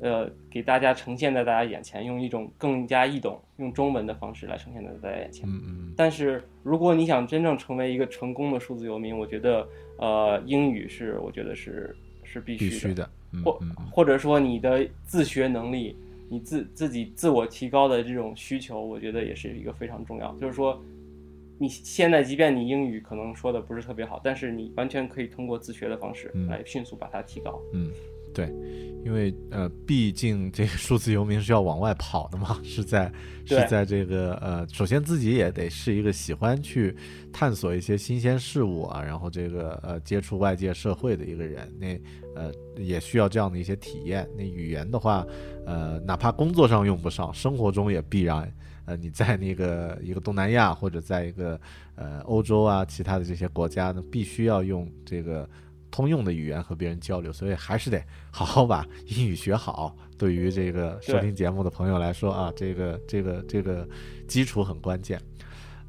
[0.02, 5.48] 呃给大家呈现在大家眼前，用一种更加易懂、用中文的方式来呈现在大家眼前。
[5.48, 15.96] 嗯嗯但是如果你想真正成为一个成功的数字游民，我觉得呃英语是我觉得是是必须的，必须的，嗯或或者说你的自学能力，
[16.28, 20.34] 你自自己自我提高的这种需求，我觉得也是一个非常重要。
[20.34, 20.78] 就是说，
[21.58, 27.58] 你现在即便你英语可能说的不是特别好，但是你完全可以通过自学的方式嗯来迅速把它提高。
[27.72, 27.90] 嗯，
[28.32, 28.46] 对，
[29.04, 33.10] 因为呃，毕竟这个数字游民是要往外跑的嘛，是在
[33.44, 36.94] 是在这个呃，首先自己也得是一个喜欢去
[37.32, 42.00] 探索一些新鲜事物啊，然后这个呃接触外界社会的一个人，那
[42.34, 44.28] 呃也需要这样的一些体验。
[44.36, 45.26] 那语言的话，
[45.66, 48.52] 呃，哪怕工作上用不上，生活中也必然。
[48.86, 51.60] 呃，你在那个一个东南亚或者在一个
[51.94, 55.48] 呃欧洲啊，其他的这些国家呢，必须要用这个
[55.90, 59.96] 通用的语言和别人交流，所以还是得好好把英语学好。
[60.16, 63.88] 对于这个收听节目的朋友来说啊，这个这个这个
[64.28, 65.20] 基础很关键。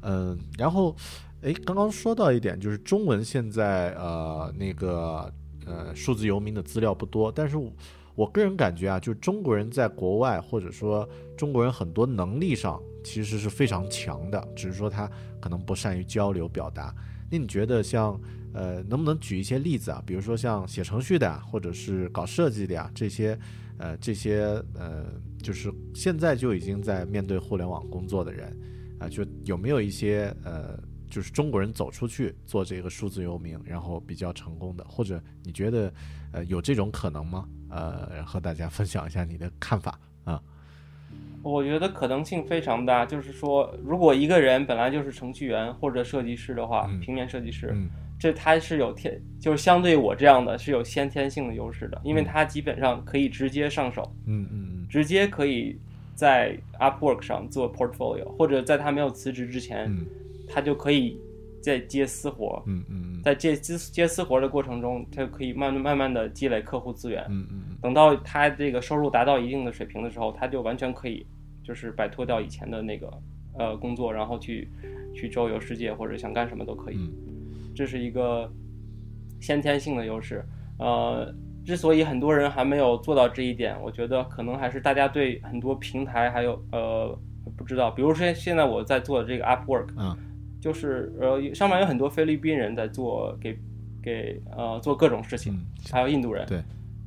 [0.00, 0.96] 嗯，然后，
[1.42, 5.32] 哎，刚刚说到一点，就是中文现在呃那个
[5.66, 7.70] 呃数字游民的资料不多，但是我
[8.14, 15.08] 我个人感觉啊，就是中国人在国外或者说中国人很多能力上其实是非常强的，只是说他
[15.40, 16.94] 可能不善于交流表达。
[17.32, 18.20] 那你觉得像
[18.52, 20.02] 呃，能不能举一些例子啊？
[20.04, 23.38] 比如说像写程序的呀，或者是搞设计的呀，这些
[23.78, 25.06] 呃这些呃，
[25.42, 28.54] 就是现在就已经在面对互联网工作的人
[28.98, 30.78] 啊、就有没有一些呃
[31.10, 35.92] 就是中国人走出去做这个数字游民，然后比较成功的，或者你觉得
[36.32, 37.48] 呃有这种可能吗？
[37.70, 40.38] 呃，和大家分享一下你的看法啊。
[41.42, 47.88] 我觉得可能性非常大，就是说，如果一个人本来就是程序员或者设计师的话，嗯平面设计师，嗯
[48.18, 55.76] 这他是有天，就是相对我这样的是有先天性的优势的，因为他基本上可以直接上手，嗯嗯直接可以
[56.14, 60.06] 在 Upwork 上做 portfolio，或者在他没有辞职之前，嗯
[60.48, 61.18] 他就可以
[61.62, 63.22] 在接私活，嗯嗯嗯。
[63.22, 67.76] 在接接接私活的过程中，他就可以慢慢慢慢的积累客户资源，嗯嗯。
[67.80, 71.24] 等到他这个收入达到一定的水平的时候，他就完全可以
[71.62, 73.10] 就是摆脱掉以前的那个
[73.58, 74.68] 呃工作，然后去
[75.14, 76.96] 去周游世界或者想干什么都可以。
[76.96, 77.12] 嗯。
[77.74, 78.52] 这是一个
[79.40, 80.44] 先天性的优势。
[80.78, 81.32] 呃，
[81.64, 87.16] 之所以很多人还没有做到这一点，我觉得可能还是大家对很多平台还有呃
[87.56, 90.16] 不知道，比如说现在我在做的这个 Upwork，嗯
[90.62, 93.58] 就是呃上面有很多菲律宾人在做给
[94.00, 96.46] 给呃做各种事情，嗯还有印度人。
[96.46, 96.62] 对，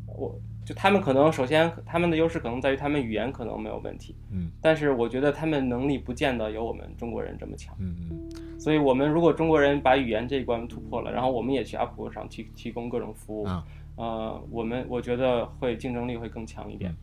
[0.05, 7.73] 我就他们可能首先他们的优势可能在于他们语言可能没有问题，嗯但是我觉得他们能力不见得有我们中国人这么强。
[7.79, 8.29] 嗯嗯
[8.59, 13.63] 所以，我们如果中国人把语言这一关突破了，然后我们也去 Upwork 上提提供各种服务，啊
[13.95, 16.93] 呃，我们我觉得会竞争力会更强一点。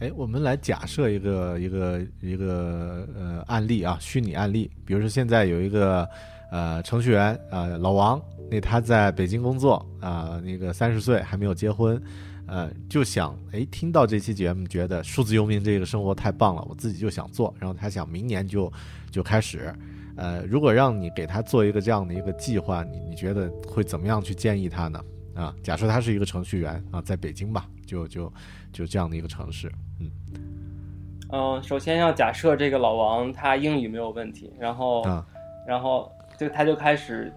[0.00, 6.08] 哎，我们来假设一个一个一个呃案例啊，虚拟案例，比如说现在有一个
[6.50, 8.20] 呃程序员啊、呃老王，
[8.50, 12.02] 那他在北京工作啊、那个三十岁还没有结婚，
[12.48, 18.72] 呃，就想哎听到这期节目，觉得数字游民这个生活太棒了，我自己就想做，然后他想明年就
[19.10, 19.72] 就开始。
[20.16, 25.00] 呃，如果让你给他做一个这样的一个计划，你你觉得会怎么样去建议他呢？
[25.34, 28.32] 啊，假设他是一个程序员啊，在北京吧，就就
[28.72, 29.70] 就这样的一个城市，
[30.00, 30.10] 嗯
[31.30, 35.26] 嗯、首先要假设这个老王他英语没有问题，然后，啊
[35.66, 37.32] 然后就他就开始，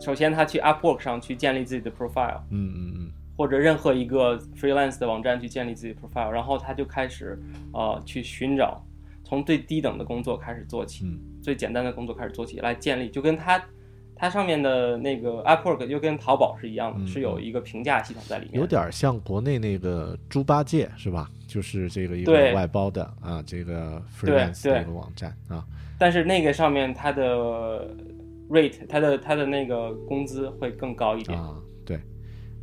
[0.00, 3.12] 首先他去 Upwork 上去建立自己的 profile，嗯嗯嗯。
[3.36, 7.40] 或者任何一个 freelance 的网站去建立自己的 profile，然后他就开始
[7.72, 8.84] 呃去寻找，
[9.22, 11.20] 从最低等的工作开始做起，嗯。
[11.40, 13.62] 最简单的工作开始做起来建立，就跟他
[14.18, 18.60] 它上面的那个 Upwork 就跟淘宝是一样的，嗯是有一个评价系统在里面。
[18.60, 21.30] 有点像国内那个猪八戒是吧？
[21.46, 25.64] 就是这个一个外包的啊，这个 freelance 对的一个网站啊，
[25.98, 27.88] 但是那个上面它的
[28.50, 31.40] rate，它的它的那个工资会更高一点。
[31.40, 31.56] 啊，
[31.86, 31.98] 对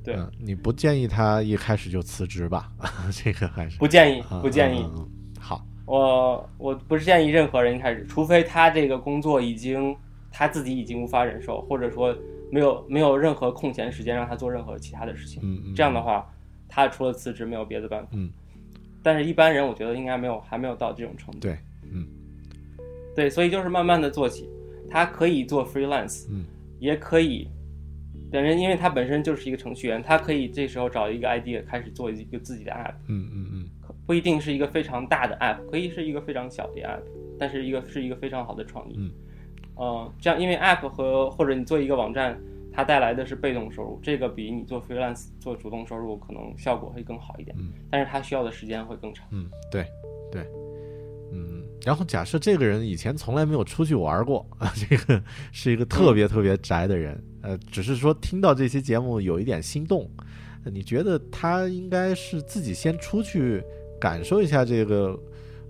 [0.04, 2.70] 对嗯你不建议他一开始就辞职吧？
[3.12, 4.82] 这个还是不建议啊，不建议。
[4.82, 9.96] 嗯嗯嗯好，我我不是建议任何人一开始，除非他这个工作已经
[10.38, 12.14] 他自己已经无法忍受，或者说
[12.52, 15.42] 没有没有任何空闲时间让他做任何其他的事情。
[15.42, 16.30] 嗯嗯，这样的话，
[16.68, 18.10] 他除了辞职没有别的办法。
[18.12, 18.30] 嗯，
[19.02, 21.40] 但是一般人我觉得应该没有还没有到这种程度。
[21.40, 21.58] 对，
[21.90, 22.06] 嗯
[23.16, 24.50] 对，所以就是慢慢的做起，
[24.90, 26.44] 他可以做 freelance，嗯，
[26.80, 27.48] 也可以。
[28.30, 33.70] 本人因为他本身就是一个程序员，他可以这时候找一个 idea 开始做一个自己的 app，嗯嗯嗯
[34.06, 37.02] 不一定是一个非常大的 app，可以是一个非常小的 app，
[37.40, 38.96] 但是一个是一个非常好的创意。
[38.98, 39.12] 嗯，
[39.76, 42.40] 呃，这样因为 app 和或者你做一个网站，
[42.72, 47.72] 它带来的是被动收入，这个比你做 freelance 做主动收入可能效果会更好一点，嗯。
[47.90, 49.26] 但是它需要的时间会更长。
[49.32, 49.86] 嗯，对
[50.32, 50.46] 对，
[51.32, 55.22] 嗯，然后假设这个人以前从来没有出去玩过 啊，这个
[55.52, 60.10] 是一个特别特别宅的人，呃，只是说听到这期节目有一点心动，
[60.64, 63.64] 呃你觉得他应该是自己先出去
[64.00, 65.18] 感受一下这个，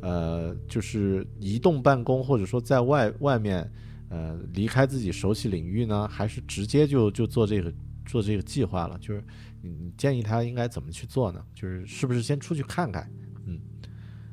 [0.02, 3.70] 呃，就是移动办公，或者说在外外面，
[4.10, 7.74] 呃，离开自己熟悉领域呢，还是直接就就做这个
[8.06, 8.98] 做这个计划了？
[9.00, 9.24] 就是
[9.62, 11.44] 你你建议他应该怎么去做呢？
[11.54, 13.10] 就是是不是先出去看看？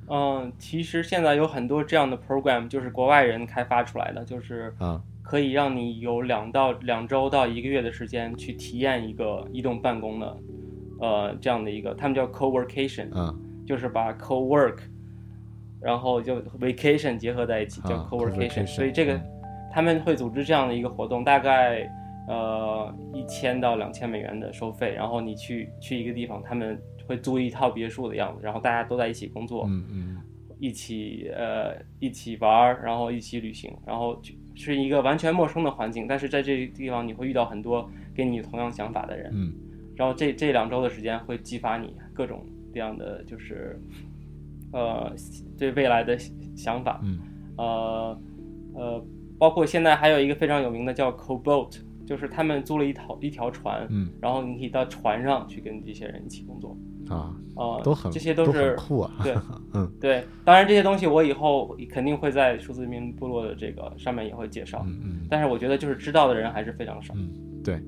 [0.08, 10.36] 嗯，其实现在有很多这样的 program，就是国外人开发出来的，就是啊可以让你有两到两周到一个月的时间去体验一个移动办公的，
[11.00, 14.80] 呃，这样的一个，他们叫 co-workation，啊就是把 co-work，
[15.80, 19.31] 然后就 vacation 结合在一起，叫啊 co-workation，、co-workation，所以这个嗯
[19.72, 21.90] 他们会组织这样的一个活动，大概
[22.28, 30.18] 呃一千到两千美元的收费，然后你去去一个地方，他们会租一套别墅的样子，然后大家都在一起工作，嗯嗯。
[30.60, 39.52] 一起呃一起玩儿，然后一起旅行，然后就是一个完全陌生的环境，但是在这个地方你会遇到很多跟你同样想法的人，嗯。
[39.96, 43.76] 然后这这两周的时间会激发你各种这样的就是
[44.72, 45.12] 呃
[45.58, 46.16] 对未来的
[46.54, 47.18] 想法，嗯。
[47.58, 48.18] 呃
[48.74, 49.04] 呃，
[49.42, 56.76] 包括现在还有一个非常有名的叫 Co-boat，就是他们租了一条一条船，嗯然后你可以到船上去跟这些人一起工作，
[57.08, 59.34] 啊，啊、都很这些都很是酷啊，对
[59.74, 60.24] 嗯对。
[60.44, 65.26] 当然这些东西我以后肯定会在数字游民部落的这个上面也会介绍，嗯嗯。
[65.28, 67.12] 但是我觉得就是知道的人还是非常少。
[67.64, 67.82] 对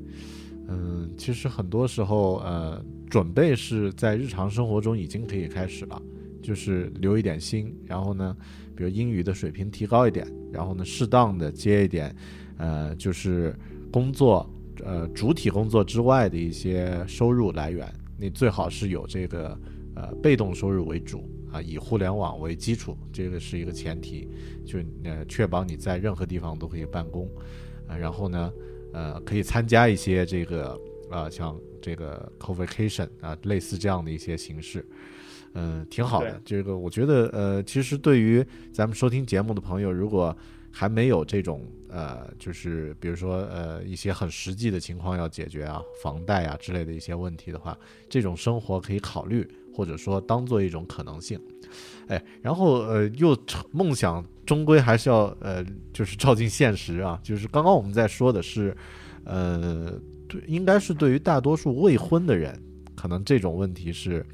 [0.67, 6.03] 嗯，其实很多时候，呃，准备是在日常生活中已经可以开始了，
[6.43, 8.37] 就是留一点心，然后呢，
[8.77, 12.15] 比如英语的水平提高一点，然后呢，适当的接一点，
[12.59, 13.55] 呃，就是
[13.91, 14.49] 工作，
[14.85, 19.59] 呃，主体工作之外的一些收入来源，你最好是有这个，
[19.95, 24.29] 呃，被动收入为主啊，以互联网为基础，这个是一个前提，
[24.65, 27.29] 就呃，确保你在任何地方都可以办公，
[27.87, 28.53] 啊，然后呢。
[28.97, 34.87] 呃，可以参加一些这个啊、像这个 covocation 啊，类似这样的一些形式，
[35.55, 36.41] 嗯、挺好的。
[36.45, 40.37] 这个我觉得，呃，其实对于咱们收听节目的朋友，如果
[40.71, 47.79] 还没有这种呃，就是比如说呃一些很实际的情况要解决啊，房贷啊之类的一些问题的话，
[48.09, 51.41] 这种生活可以考虑，或者说当做一种可能性。
[52.09, 53.37] 哎，然后呃，又
[53.71, 57.19] 梦想终归还是要呃，就是照进现实啊。
[57.23, 58.77] 就是刚刚我们在说的是，
[59.25, 59.93] 呃，
[60.29, 62.61] 对，应该是对于大多数未婚的人，
[62.97, 64.27] 可能这种问题是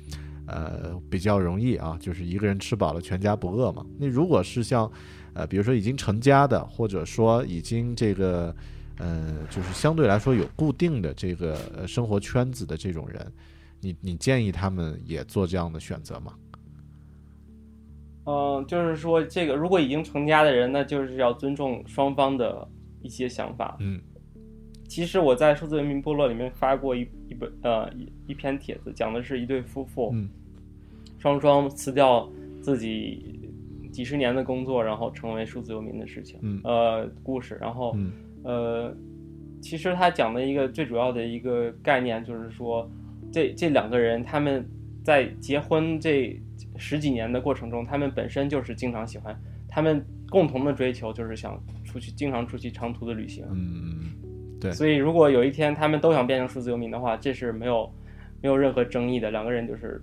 [0.50, 3.86] 呃比较容易啊，就是一个人吃饱了全家不饿嘛。
[3.98, 4.90] 那如果是像
[5.32, 8.54] 呃，比如说已经成家的，或者说已经这个
[8.98, 13.32] 呃，就是相对来说有固定的这个呃生活圈子的这种人，
[13.80, 16.34] 你你建议他们也做这样的选择吗？
[18.26, 22.68] 嗯、就是说这个如果已经成家的人，那就是要尊重双方的
[23.02, 23.76] 一些想法。
[23.80, 24.00] 嗯
[24.88, 30.28] 其实我在数字人民部落里面发过一一本呃一一篇帖子，讲的是一对夫妇，嗯
[31.20, 32.28] 双双辞掉
[32.60, 33.48] 自己
[33.92, 37.56] 几十年的工作，然后成为数字游民的事情，嗯呃故事。
[37.60, 38.12] 然后、嗯
[38.42, 38.96] 呃，
[39.60, 42.90] 其实他讲的一个最主要的一个概念就是说，
[43.30, 44.66] 这这两个人他们
[45.04, 46.40] 在结婚这
[46.76, 53.44] 十几年的过程中，他们本身就是经常喜欢，他们共同的追求就是想出去，经常出去长途的旅行。
[53.52, 54.12] 嗯
[54.60, 57.90] 对所以如果有一天他们都想变成数字游民的话，这是没有
[58.42, 60.02] 没有任何争议的，两个人就是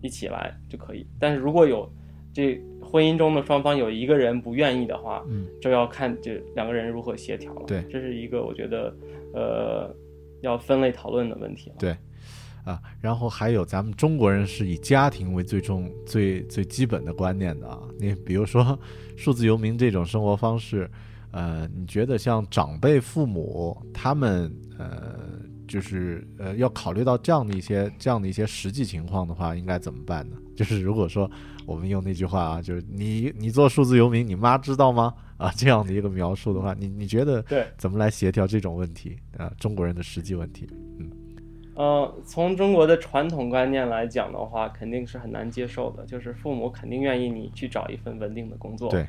[0.00, 1.06] 一起来就可以。
[1.18, 1.90] 但是如果有
[2.32, 7.62] 这婚姻中的双方有一个人不愿意的话，嗯就要看这两个人如何协调了。
[7.66, 8.94] 对这是一个我觉得
[9.34, 9.94] 呃
[10.40, 11.76] 要分类讨论的问题了。
[11.78, 11.96] 对
[12.64, 17.80] 啊，然后还有咱们中国人是以家庭为最重、最最基本的观念的啊。
[17.98, 18.78] 你比如说
[19.16, 20.90] 数字游民这种生活方式，
[21.30, 25.27] 呃，你觉得像长辈父母他们呃，
[25.68, 30.36] 就是呃要考虑到这样的一些这样的一些实际情况的话，应该怎么办呢？
[30.56, 31.30] 就是如果说
[31.66, 35.14] 我们用那句话啊，就是你你做数字游民，你妈知道吗？
[35.36, 39.52] 啊，这样的一个描述的话，你 你觉得对怎么来协调这种问题啊？
[39.58, 40.66] 中国人的实际问题，
[40.98, 41.08] 嗯
[41.76, 46.04] 呃，从中国的传统观念来讲的话，肯定是很难接受的。
[46.06, 49.06] 就是父母肯定愿意你去找一份稳定的工作，对，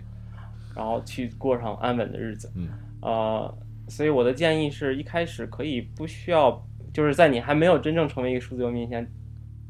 [0.75, 2.51] 然后去过上安稳的日子。
[2.55, 2.69] 嗯，
[3.01, 3.57] 呃，
[3.89, 6.63] 所以我的建议是一开始可以不需要，
[6.93, 9.05] 就是在你还没有真正成为一个数字游民前，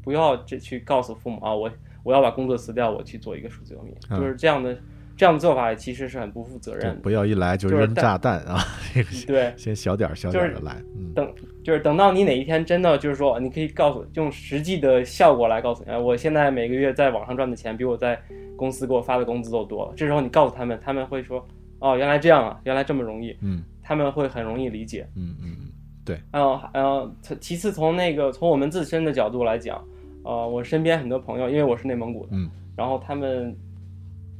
[0.02, 1.70] 不要这去告诉父母啊，我
[2.02, 4.76] 我要把工作辞掉，我去做一个数字游民，嗯就是这样的
[5.16, 7.00] 这样的做法其实是很不负责任的。
[7.02, 8.58] 不要一来就扔炸弹啊！
[9.26, 11.30] 对，先小点儿小点儿的来，嗯，等
[11.62, 18.18] 就是等到你哪一天真的就是说，你可以告诉用实际的效果来告诉你，哎，我现在每个月在网上赚的钱比我在
[18.56, 19.92] 公司给我发的工资都多了。
[19.94, 21.46] 这时候你告诉他们，他们会说，
[21.80, 25.04] 哦，原来这样啊，原来这么容易，嗯他们会很容易理解。
[25.16, 25.72] 嗯嗯嗯，
[26.04, 29.84] 对，然后呃，其次从那个从我们自身的角度来讲，
[30.22, 32.48] 呃，我身边很多朋友，因为我是内蒙古的，嗯。
[32.76, 33.52] 然后他们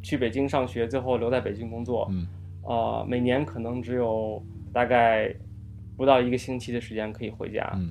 [0.04, 2.28] 去北京上学，最后留在北京工作，嗯。
[2.62, 4.40] 呃，每年可能只有
[4.72, 5.34] 大概
[5.96, 7.68] 不到一个星期的时间可以回家。
[7.74, 7.90] 嗯，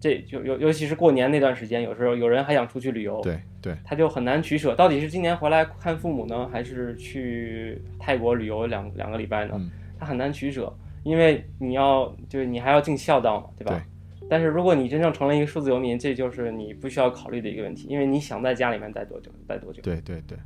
[0.00, 9.56] 这就尤尤其是过年那段时间，有时候有人还想出去旅游，对对，他就很难取舍，到底是今年回来看父母呢，还是去泰国旅游两两个礼拜呢？
[9.58, 9.70] 嗯。
[9.96, 13.72] 他很难取舍，因为你要就是你还要尽孝道嘛，对吧？
[13.72, 13.82] 对
[14.26, 19.82] 但是如果你真正成了一个数字游民，这就是你不需要考虑的一个问题，因为你想在家里面待多久待多久。
[19.82, 20.38] 对对对，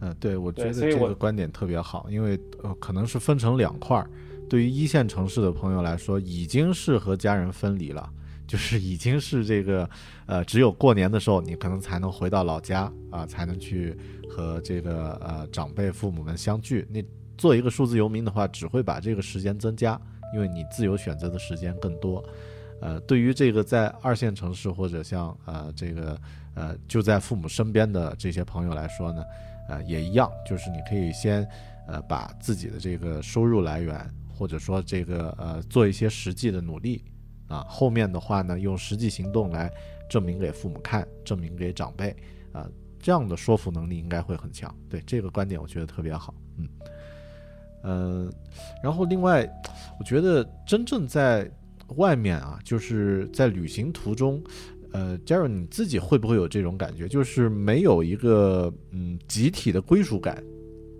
[0.00, 4.10] 嗯，对，我觉得这个观点特别好，因为呃，可能是分成两块儿。
[4.48, 8.10] 对于一线城市的朋友来说，已经是和家人分离了，
[8.48, 9.88] 就是已经是这个
[10.26, 13.96] 呃，只有过年的时候，你可能才能回到老家啊、才能去
[14.28, 16.84] 和这个呃长辈父母们相聚。
[16.90, 17.00] 那
[17.36, 20.00] 做一个数字游民的话，只会把这个时间增加，
[20.34, 22.24] 因为你自由选择的时间更多。
[22.80, 26.20] 呃，对于这个在二线城市或者像呃这个
[26.54, 29.24] 呃就在父母身边的这些朋友来说呢，
[29.68, 31.48] 呃也一样，就是你可以先
[31.86, 33.98] 呃把自己的这个收入来源，
[34.36, 37.02] 或者说这个呃做一些实际的努力，
[37.48, 39.72] 啊，后面的话呢，用实际行动来
[40.10, 42.14] 证明给父母看，证明给长辈
[42.52, 42.68] 啊，
[43.00, 44.74] 这样的说服能力应该会很强。
[44.90, 46.34] 对这个观点，我觉得特别好。
[46.58, 46.68] 嗯，
[47.84, 48.28] 呃，
[48.82, 49.48] 然后另外，
[50.00, 51.48] 我觉得真正在
[51.96, 54.42] 外面啊，就是在旅行途中，
[54.90, 60.42] 呃 j a r e 你自己会不会有这种感觉，就是没有一个嗯集体的归属感？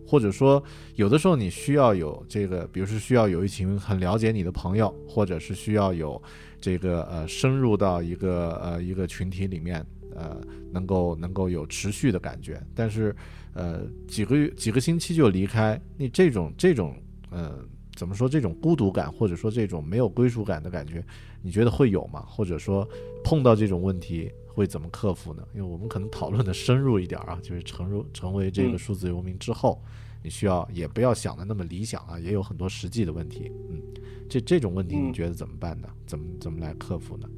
[0.07, 0.63] 或者说，
[0.97, 6.23] 有的时候你需要有这个，比如说需要有一群很了解你的朋友，或者是需要有
[6.61, 10.37] 这个呃深入到一个呃一个群体里面，呃
[10.71, 12.63] 能够能够有持续的感觉。
[12.75, 13.17] 但是
[13.55, 16.95] 呃几个月几个星期就离开，你这种这种
[17.31, 17.59] 呃
[17.95, 21.05] 怎么说这种孤独感，或者说这种没有归属感的感觉，
[21.41, 22.25] 你觉得会有吗？
[22.27, 22.89] 或者说
[23.25, 25.43] 碰到这种问题会怎么克服呢？
[25.55, 29.81] 因为我们可能讨论的深入一点啊，就是成入成为这个数字游民之后。
[30.27, 33.53] 你需要也不要想的那么理想啊，也有很多实际的问题。
[33.69, 33.79] 嗯，
[34.27, 35.89] 这这种问题你觉得怎么办呢？
[36.07, 37.29] 怎么怎么来克服呢？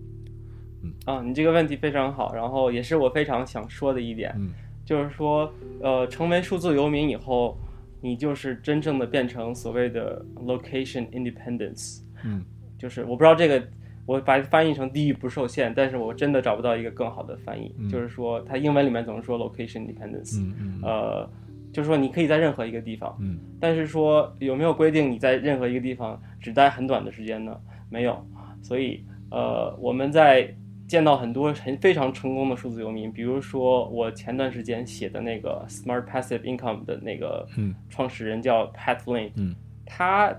[0.83, 4.53] 嗯啊，你这个问题非常好，然后也是我非常想说的一点，嗯，
[4.87, 7.59] 就是说，呃，成为数字游民以后，
[8.01, 12.01] 你就是真正的变成所谓的 location independence。
[12.25, 12.43] 嗯，
[12.79, 13.63] 就是我不知道这个，
[14.07, 17.75] 我把它翻译成地域不受限，但是我真的找不到一个更好的翻译。
[17.91, 20.41] 就是说，它英文里面总是说 location independence。
[20.41, 21.31] 嗯嗯，呃。
[21.73, 27.55] 就是说，你可以在任何一个地方，嗯，但是说有没有规定你在任何一个地方只待很短的时间呢？
[27.91, 28.27] 没有，
[28.63, 30.49] 所以呃，我们在
[30.87, 37.47] 见到很多很非常成功的数字游民，比如说我前段时间写的那个 Smart Passive Income 的那个
[37.89, 40.35] 创始人叫 Pat Flynn，嗯，他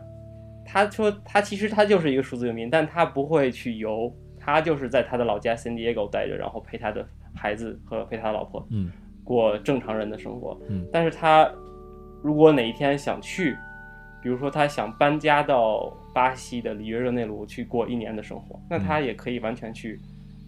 [0.66, 8.92] 他说他其实他就是一个数字游民，但他不会去游，他就是在他的老家 San Diego 待着，然后陪他的孩子和陪他老婆，嗯。
[9.28, 11.52] 过正常人的生活，嗯，但是他
[12.24, 13.58] 如果哪一天想去，
[14.24, 20.00] 比如说他想搬家到巴西的里约热内卢去过一年的生活，那他也可以完全去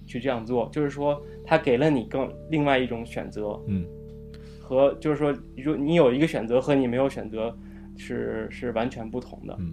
[0.10, 0.68] 去这样做。
[0.74, 3.86] 就是说，他给了你更另外一种选择，嗯，
[4.60, 7.55] 和就是说，如你有一个选择和你没有选择
[7.95, 9.72] 是是完全不同的，嗯。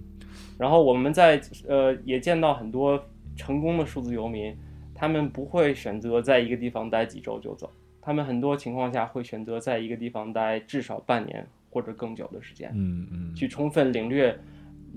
[0.59, 3.03] 然后我们在呃也见到很多
[3.35, 4.55] 成功的数字游民，
[4.95, 7.71] 他们不会选择在一个地方待几周就走。
[8.01, 14.39] 他们很多情况下会选择在一个地方待至少半年或者更久的时间，嗯嗯，去充分领略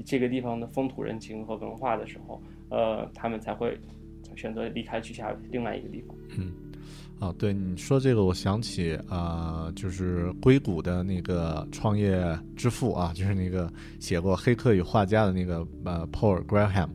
[0.06, 3.78] 这个地方的风土人情和文化的时候，呃，他们才会
[4.36, 6.16] 选择离开去下另外一个地方。
[6.38, 6.52] 嗯，
[7.20, 16.90] 啊，对你说这个，我想起啊，就是硅谷的那个创业之父啊，就是那个写过《黑客与画家》的那个呃 Paul Graham，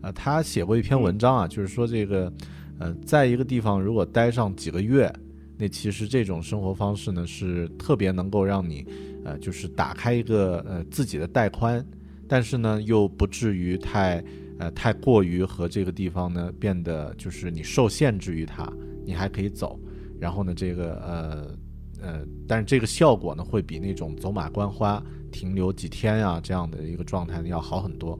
[0.00, 2.32] 呃，他写过一篇文章啊，就是说这个
[2.78, 5.12] 呃，在一个地方如果待上几个月。
[5.58, 8.84] 那其实这种生活方式呢，是特别能够让你，
[9.24, 11.82] 呃，就是打开一个呃自己的带宽，
[12.28, 14.22] 但是呢，又不至于太，
[14.58, 18.72] 呃，太过于和这个地方呢变得就是你受限制于它，
[19.04, 19.78] 你还可以走，
[20.20, 21.58] 然后呢，这个呃
[22.00, 28.18] 呃，但是这个效果呢，会比那种走马观花停留几天啊这样的一个状态要好很多，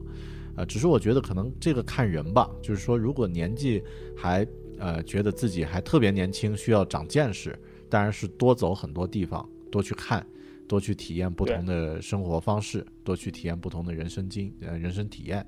[0.55, 3.83] 呃，只是我觉得可能这个看人吧，就是说如果年纪
[4.15, 4.47] 还。
[4.79, 7.57] 呃，觉得自己还特别年轻，需要长见识，
[7.89, 10.23] 当然是多走很多地方，多去看，
[10.67, 15.43] 多去体验不同的生活方式，多去体验不同的人生经呃人生体验。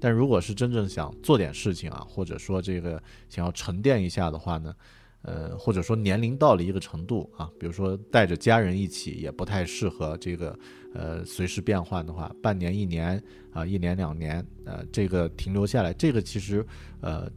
[0.00, 4.74] 但如果是真正想做点事情啊，或者说这个想要沉淀一下的话呢，
[5.22, 10.58] 呃，或者说年龄到了一个程度啊，比如说带着家人一起也不太适合这个
[10.94, 13.22] 呃随时变换的话，半年一年
[13.52, 16.66] 啊，一年两年呃，这个停留下来，这个其实
[17.00, 17.30] 呃。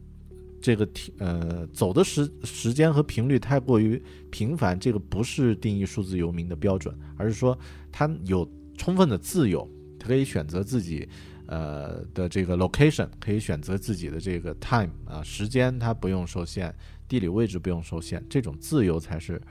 [0.66, 4.02] 这个停呃走的时时间和频率太过于
[4.32, 7.60] 频繁，这个不是定义数字游民的标准，而是说
[7.92, 11.06] 他有充分的自由，他可以选择自己
[11.48, 16.74] 呃的这个 location，可以选择自己的这个 time 啊时间，它不用受限，
[17.08, 19.42] 地理位置不用受限，这种自由才是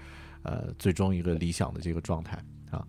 [0.42, 2.38] 呃最终一个理想的这个状态
[2.70, 2.86] 啊。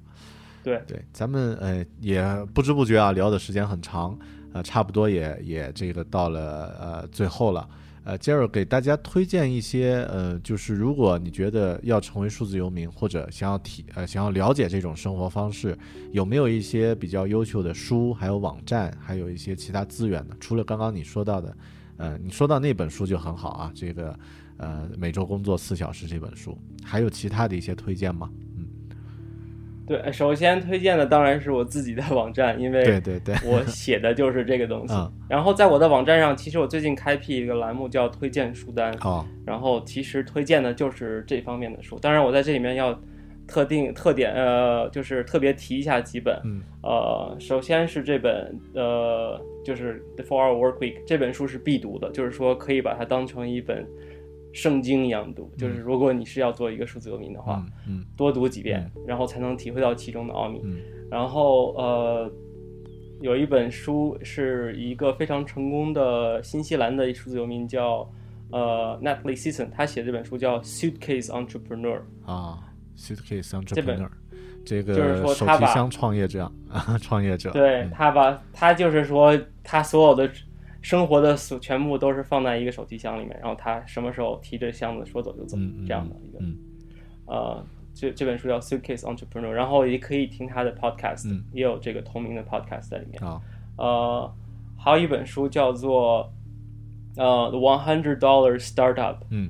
[0.64, 2.24] 对对，咱们呃也
[2.54, 4.18] 不知不觉啊聊的时间很长，
[4.54, 7.68] 呃差不多也也这个到了呃最后了。
[8.06, 15.78] 呃，杰尔给大家推荐一些，呃，就是如果你觉得要成为数字游民，或者想要体呃想要了解这种生活方式，
[16.12, 20.36] 有没有一些比较优秀的书，还有网站，还有一些其他资源呢？
[20.39, 21.58] 除了刚刚你说到的，
[21.95, 24.20] 呃，你说到那本书就很好啊，这个
[24.58, 28.30] 呃每周工作四小时这本书，还有其他的一些推荐吗？
[29.86, 34.94] 对，首先推荐的当然是我自己的网站，因为对对对，我写的就是这个东西。
[34.94, 38.94] 嗯， 然后在我的网站上，其实我最近开辟一个栏目叫推荐书单。
[39.02, 42.00] 哦，然后其实推荐的就是这方面的书。
[42.00, 42.98] 当然，我在这里面要
[43.46, 46.40] 特定特点，呃，就是特别提一下几本。
[46.46, 53.86] 嗯呃，首先是这本，呃，就是《The Four Hour Work Week》这本书是必读的，就是说可以把它当成一本
[54.54, 55.51] 圣经一样读。
[55.58, 60.62] 就是如果你是要做一个数字游民的话，嗯多读几遍，然后才能体会到其中的奥秘。
[60.64, 60.78] 嗯
[61.12, 62.32] 然后呃，
[63.22, 68.10] 有一本书是一个非常成功的新西兰的数字游民叫
[68.51, 71.99] 呃 Natalie Season，他写这本书叫《Suitcase Entrepreneur》。
[72.32, 72.60] 啊
[72.97, 74.10] ，suitcase entrepreneur，
[74.66, 80.28] 这个就是个说他把手提箱创业者啊， 创业者，对嗯他把他就是说他所有的
[80.84, 85.58] 生活的所全部都是放在一个手提箱里面，然后他什么时候提着箱子说走就走，
[85.88, 86.58] 这样的一个、嗯
[87.26, 93.24] 呃，这这本书叫《Suitcase Entrepreneur》，然后也可以听他的 podcast，、嗯也有这个同名的 podcast 在里面。
[93.24, 93.42] 啊，
[93.78, 94.34] 呃，
[94.78, 96.32] 还有一本书叫做
[97.16, 99.50] 呃《The One Hundred Dollar Startup》，嗯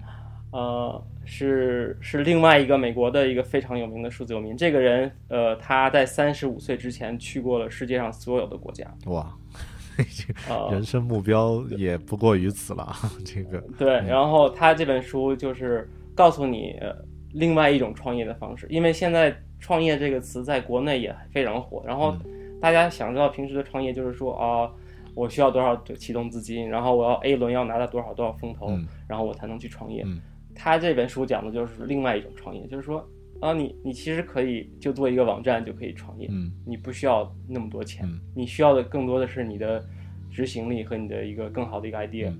[0.51, 4.55] 呃，是是另外一个美国的一个非常有名的数字游民。
[4.55, 8.85] 这个人，呃，他在三十五岁之前去过了世界上所有的国家。
[9.07, 9.59] 哇，呃，
[10.71, 12.93] 人生目标也不过于此了，
[13.25, 13.59] 这个。
[13.77, 14.05] 对，嗯。
[14.05, 16.95] 然后他这本书就是告诉你、呃、
[17.31, 22.59] 另外一种创业的方式，因为现在“创业”这个词在国内也非常火，然后嗯。
[22.61, 24.69] 大家想知道平时的创业就是说啊。
[25.15, 28.87] 我需要多少启动资金，然后我要 A 轮要拿到多少多少风投，嗯。
[29.07, 30.01] 然后我才能去创业。
[30.07, 30.19] 嗯。
[30.55, 33.07] 他这本书讲的就是另外一种创业，就是说
[33.43, 39.83] 啊，你你其实可以就做一个网站就可以创业，嗯你不需要那么多钱，嗯你需要的更多的是你的
[40.31, 42.29] 执行力和你的一个更好的一个 idea。
[42.29, 42.39] 嗯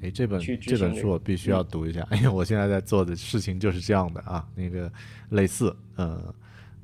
[0.00, 4.88] 哎，这本这本书我必须要读一下，因为我现在在做的事情就是这样的啊，那个
[5.30, 6.22] 类似，嗯，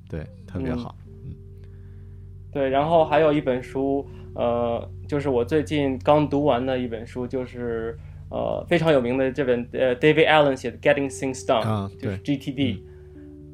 [0.09, 0.97] 对，特别好。
[1.24, 1.32] 嗯，
[2.51, 7.97] 对，然后还有一本书，呃，就是我最近刚读完的一本书，就是
[8.30, 12.80] 呃非常有名的这本呃 David Allen 写的《Getting Things Done》，啊就是 GTD、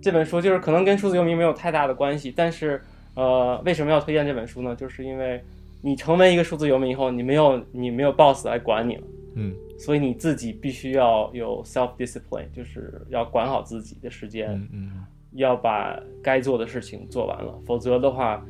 [0.02, 2.80] 这本书，就是可能跟数字游民没有太大的关系，但是
[3.14, 4.74] 呃为什么要推荐这本书呢？
[4.76, 5.42] 就是因为
[5.82, 9.02] 你成为一个数字游民以后，你没有你没有 boss 来管你了。
[9.36, 18.44] 嗯所以你自己必须要有 self discipline，就是要管好自己的时间，嗯嗯要把该做的事情做完了，否则的话，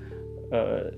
[0.51, 0.91] 呃，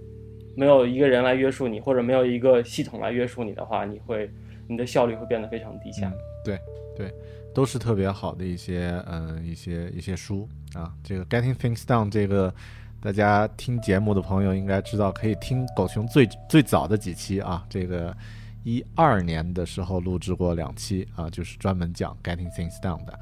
[0.54, 4.30] 没有一个人来约束你，或者没有一个系统来约束你的话，你会
[4.68, 6.06] 你的效率会变得非常低下。
[6.08, 6.58] 嗯，对
[6.96, 7.12] 对，
[7.54, 10.92] 都是特别好的一些嗯、一些一些书啊。
[11.02, 12.54] 这个 Getting Things Done 这个，
[13.00, 17.64] 大家听节目的朋友应该知道，可以听狗熊最最早的几期啊。
[17.68, 18.16] 这个
[18.64, 23.18] 一二年的时候录制过两期啊，就是专门讲 Getting Things Done 的，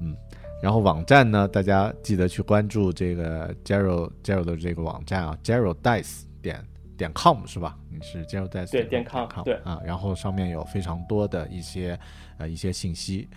[0.00, 0.16] 嗯。
[0.62, 6.64] 然后网站呢，大家记得去关注这个 Jero Jero 的这个网站啊，Jero Dice 点
[6.96, 7.76] 点 com 是吧？
[7.90, 11.98] 你是 Jero Dice 对点点 com，对啊，然后上面有非常多的一些
[12.38, 13.28] 呃一些信息，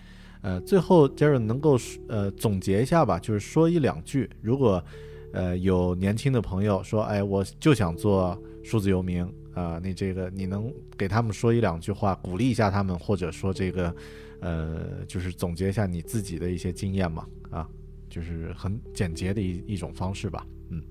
[0.46, 1.76] 呃，最后 Jero 能够
[2.08, 4.84] 呃总结一下吧，就是说一两句，如果
[5.34, 9.28] 呃有年轻的朋友说，哎，我就想做数字游民。
[9.56, 13.96] 啊、你这个你能给他们说一两句话，鼓励一下他们，或者说这个
[14.42, 17.66] 呃，就是总结一下你自己的一些经验嘛，啊，
[18.10, 20.84] 就是很简洁的一一种方式吧，嗯。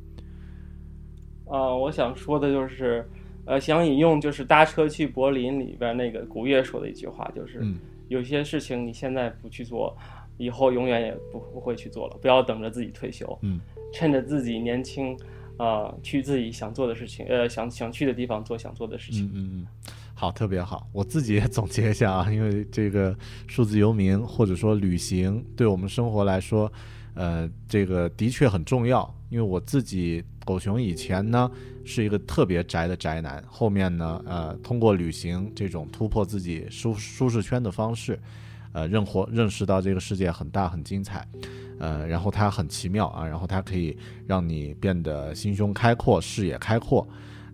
[1.44, 3.06] 呃，我想说的就是，
[3.44, 7.76] 呃，想引用就是《搭车去柏林》里边那个古月说的一句话，就是、嗯
[8.14, 9.96] 有些事情你现在不去做，
[10.36, 12.16] 以后永远也不不会去做了。
[12.22, 13.60] 不要等着自己退休，嗯
[13.92, 15.16] 趁着自己年轻，
[15.58, 19.26] 呃，去自己想做的事情，呃，想想去的地方做想做的事情。
[19.26, 19.66] 嗯嗯嗯，
[20.14, 20.86] 好，特别好。
[20.92, 26.72] 我自己也总结一下啊，因为这个数字游民或者说旅行对我们生活来说，
[27.14, 29.12] 呃，这个的确很重要。
[29.30, 31.50] 因为我自己狗熊以前呢
[31.84, 38.18] 是一个特别宅的宅男，后面呢，呃，通过旅行这种突破自己舒舒适圈的方式，
[38.72, 41.26] 呃，认活认识到这个世界很大很精彩。
[41.80, 47.06] 呃，然后它很奇妙啊，然后它可以让你变得心胸开阔、视野开阔，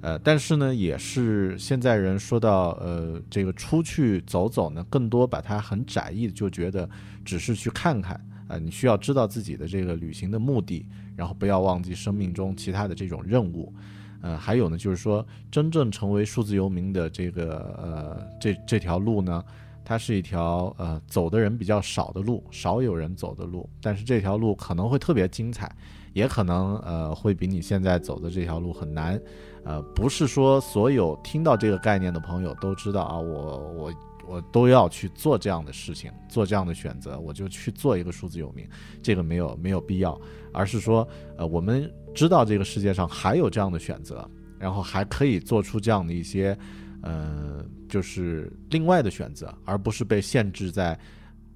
[0.03, 6.89] 呃，但是呢，也是现在人说到呃这个出去走走呢，更多把它很窄义，就觉得
[7.25, 8.21] 只是去看看，
[8.51, 10.85] 呃，你需要知道自己的这个旅行的目的，
[11.17, 13.73] 然后不要忘记生命中其他的这种任务，
[14.21, 19.43] 呃，还有呢，就是说真正成为数字游民的这个呃这这条路呢。
[19.83, 25.69] 它是一条呃走的人比较少的路，少有人走的路，但是这条路可能会特别精彩，
[26.13, 29.21] 也可能呃会比你现在走的这条路很难，
[29.65, 33.95] 呃，不是说所有听到这个概念的朋友都知道啊，我我
[34.31, 38.65] 我都要去做这样的事情，做这样的选择，我就去做一个数字游民，
[39.03, 40.17] 这个没有没有必要，
[40.53, 41.07] 而是说
[41.37, 46.57] 呃我们知道这个世界上还有这样的选择，然后还可以做出这样的一些。
[47.03, 50.99] 呃，就是另外的选择，而不是被限制在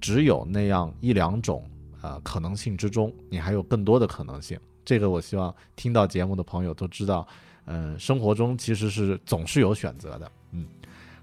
[0.00, 1.62] 只有那样一两种
[2.00, 4.58] 呃可能性之中，你还有更多的可能性。
[4.86, 7.28] 这个我希望听到节目的朋友都知道，
[7.66, 10.32] 嗯、生活中其实是总是有选择的。
[10.52, 10.66] 嗯，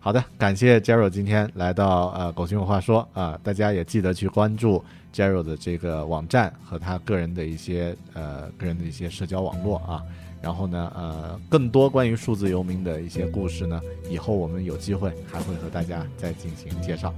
[0.04, 4.84] 好的，感谢 Jero 今天来到呃狗熊有话说啊、大家也记得去关注
[5.14, 10.02] Jero 的这个网站和他个人的一些呃个人的一些社交网络啊。
[10.42, 13.80] 然后呢，呃，更多关于数字游民的一些故事呢，
[14.10, 17.14] 以后我们有机会还会和大家再进行介绍。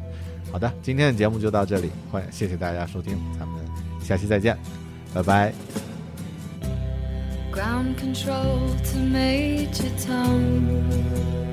[0.52, 3.66] 好的，今天的节目就到这里，欢谢谢大家收听，咱们
[4.02, 4.58] 下期再见，
[5.14, 5.54] 拜拜。
[7.54, 8.60] Ground control
[8.92, 11.53] to Major Tom.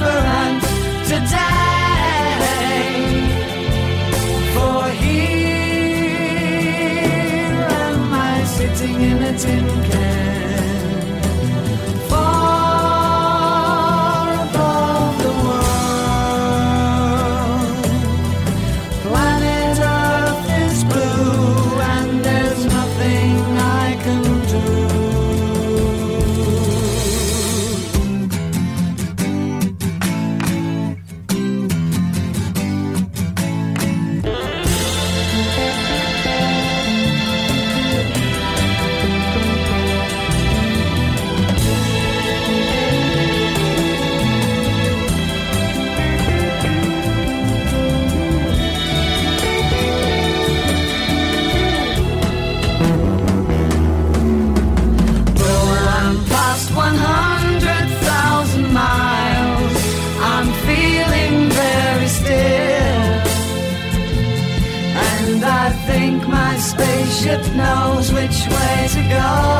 [0.00, 0.62] Different
[1.10, 2.40] today.
[4.54, 6.38] For here
[7.84, 9.89] am I sitting in a tin
[69.10, 69.59] God.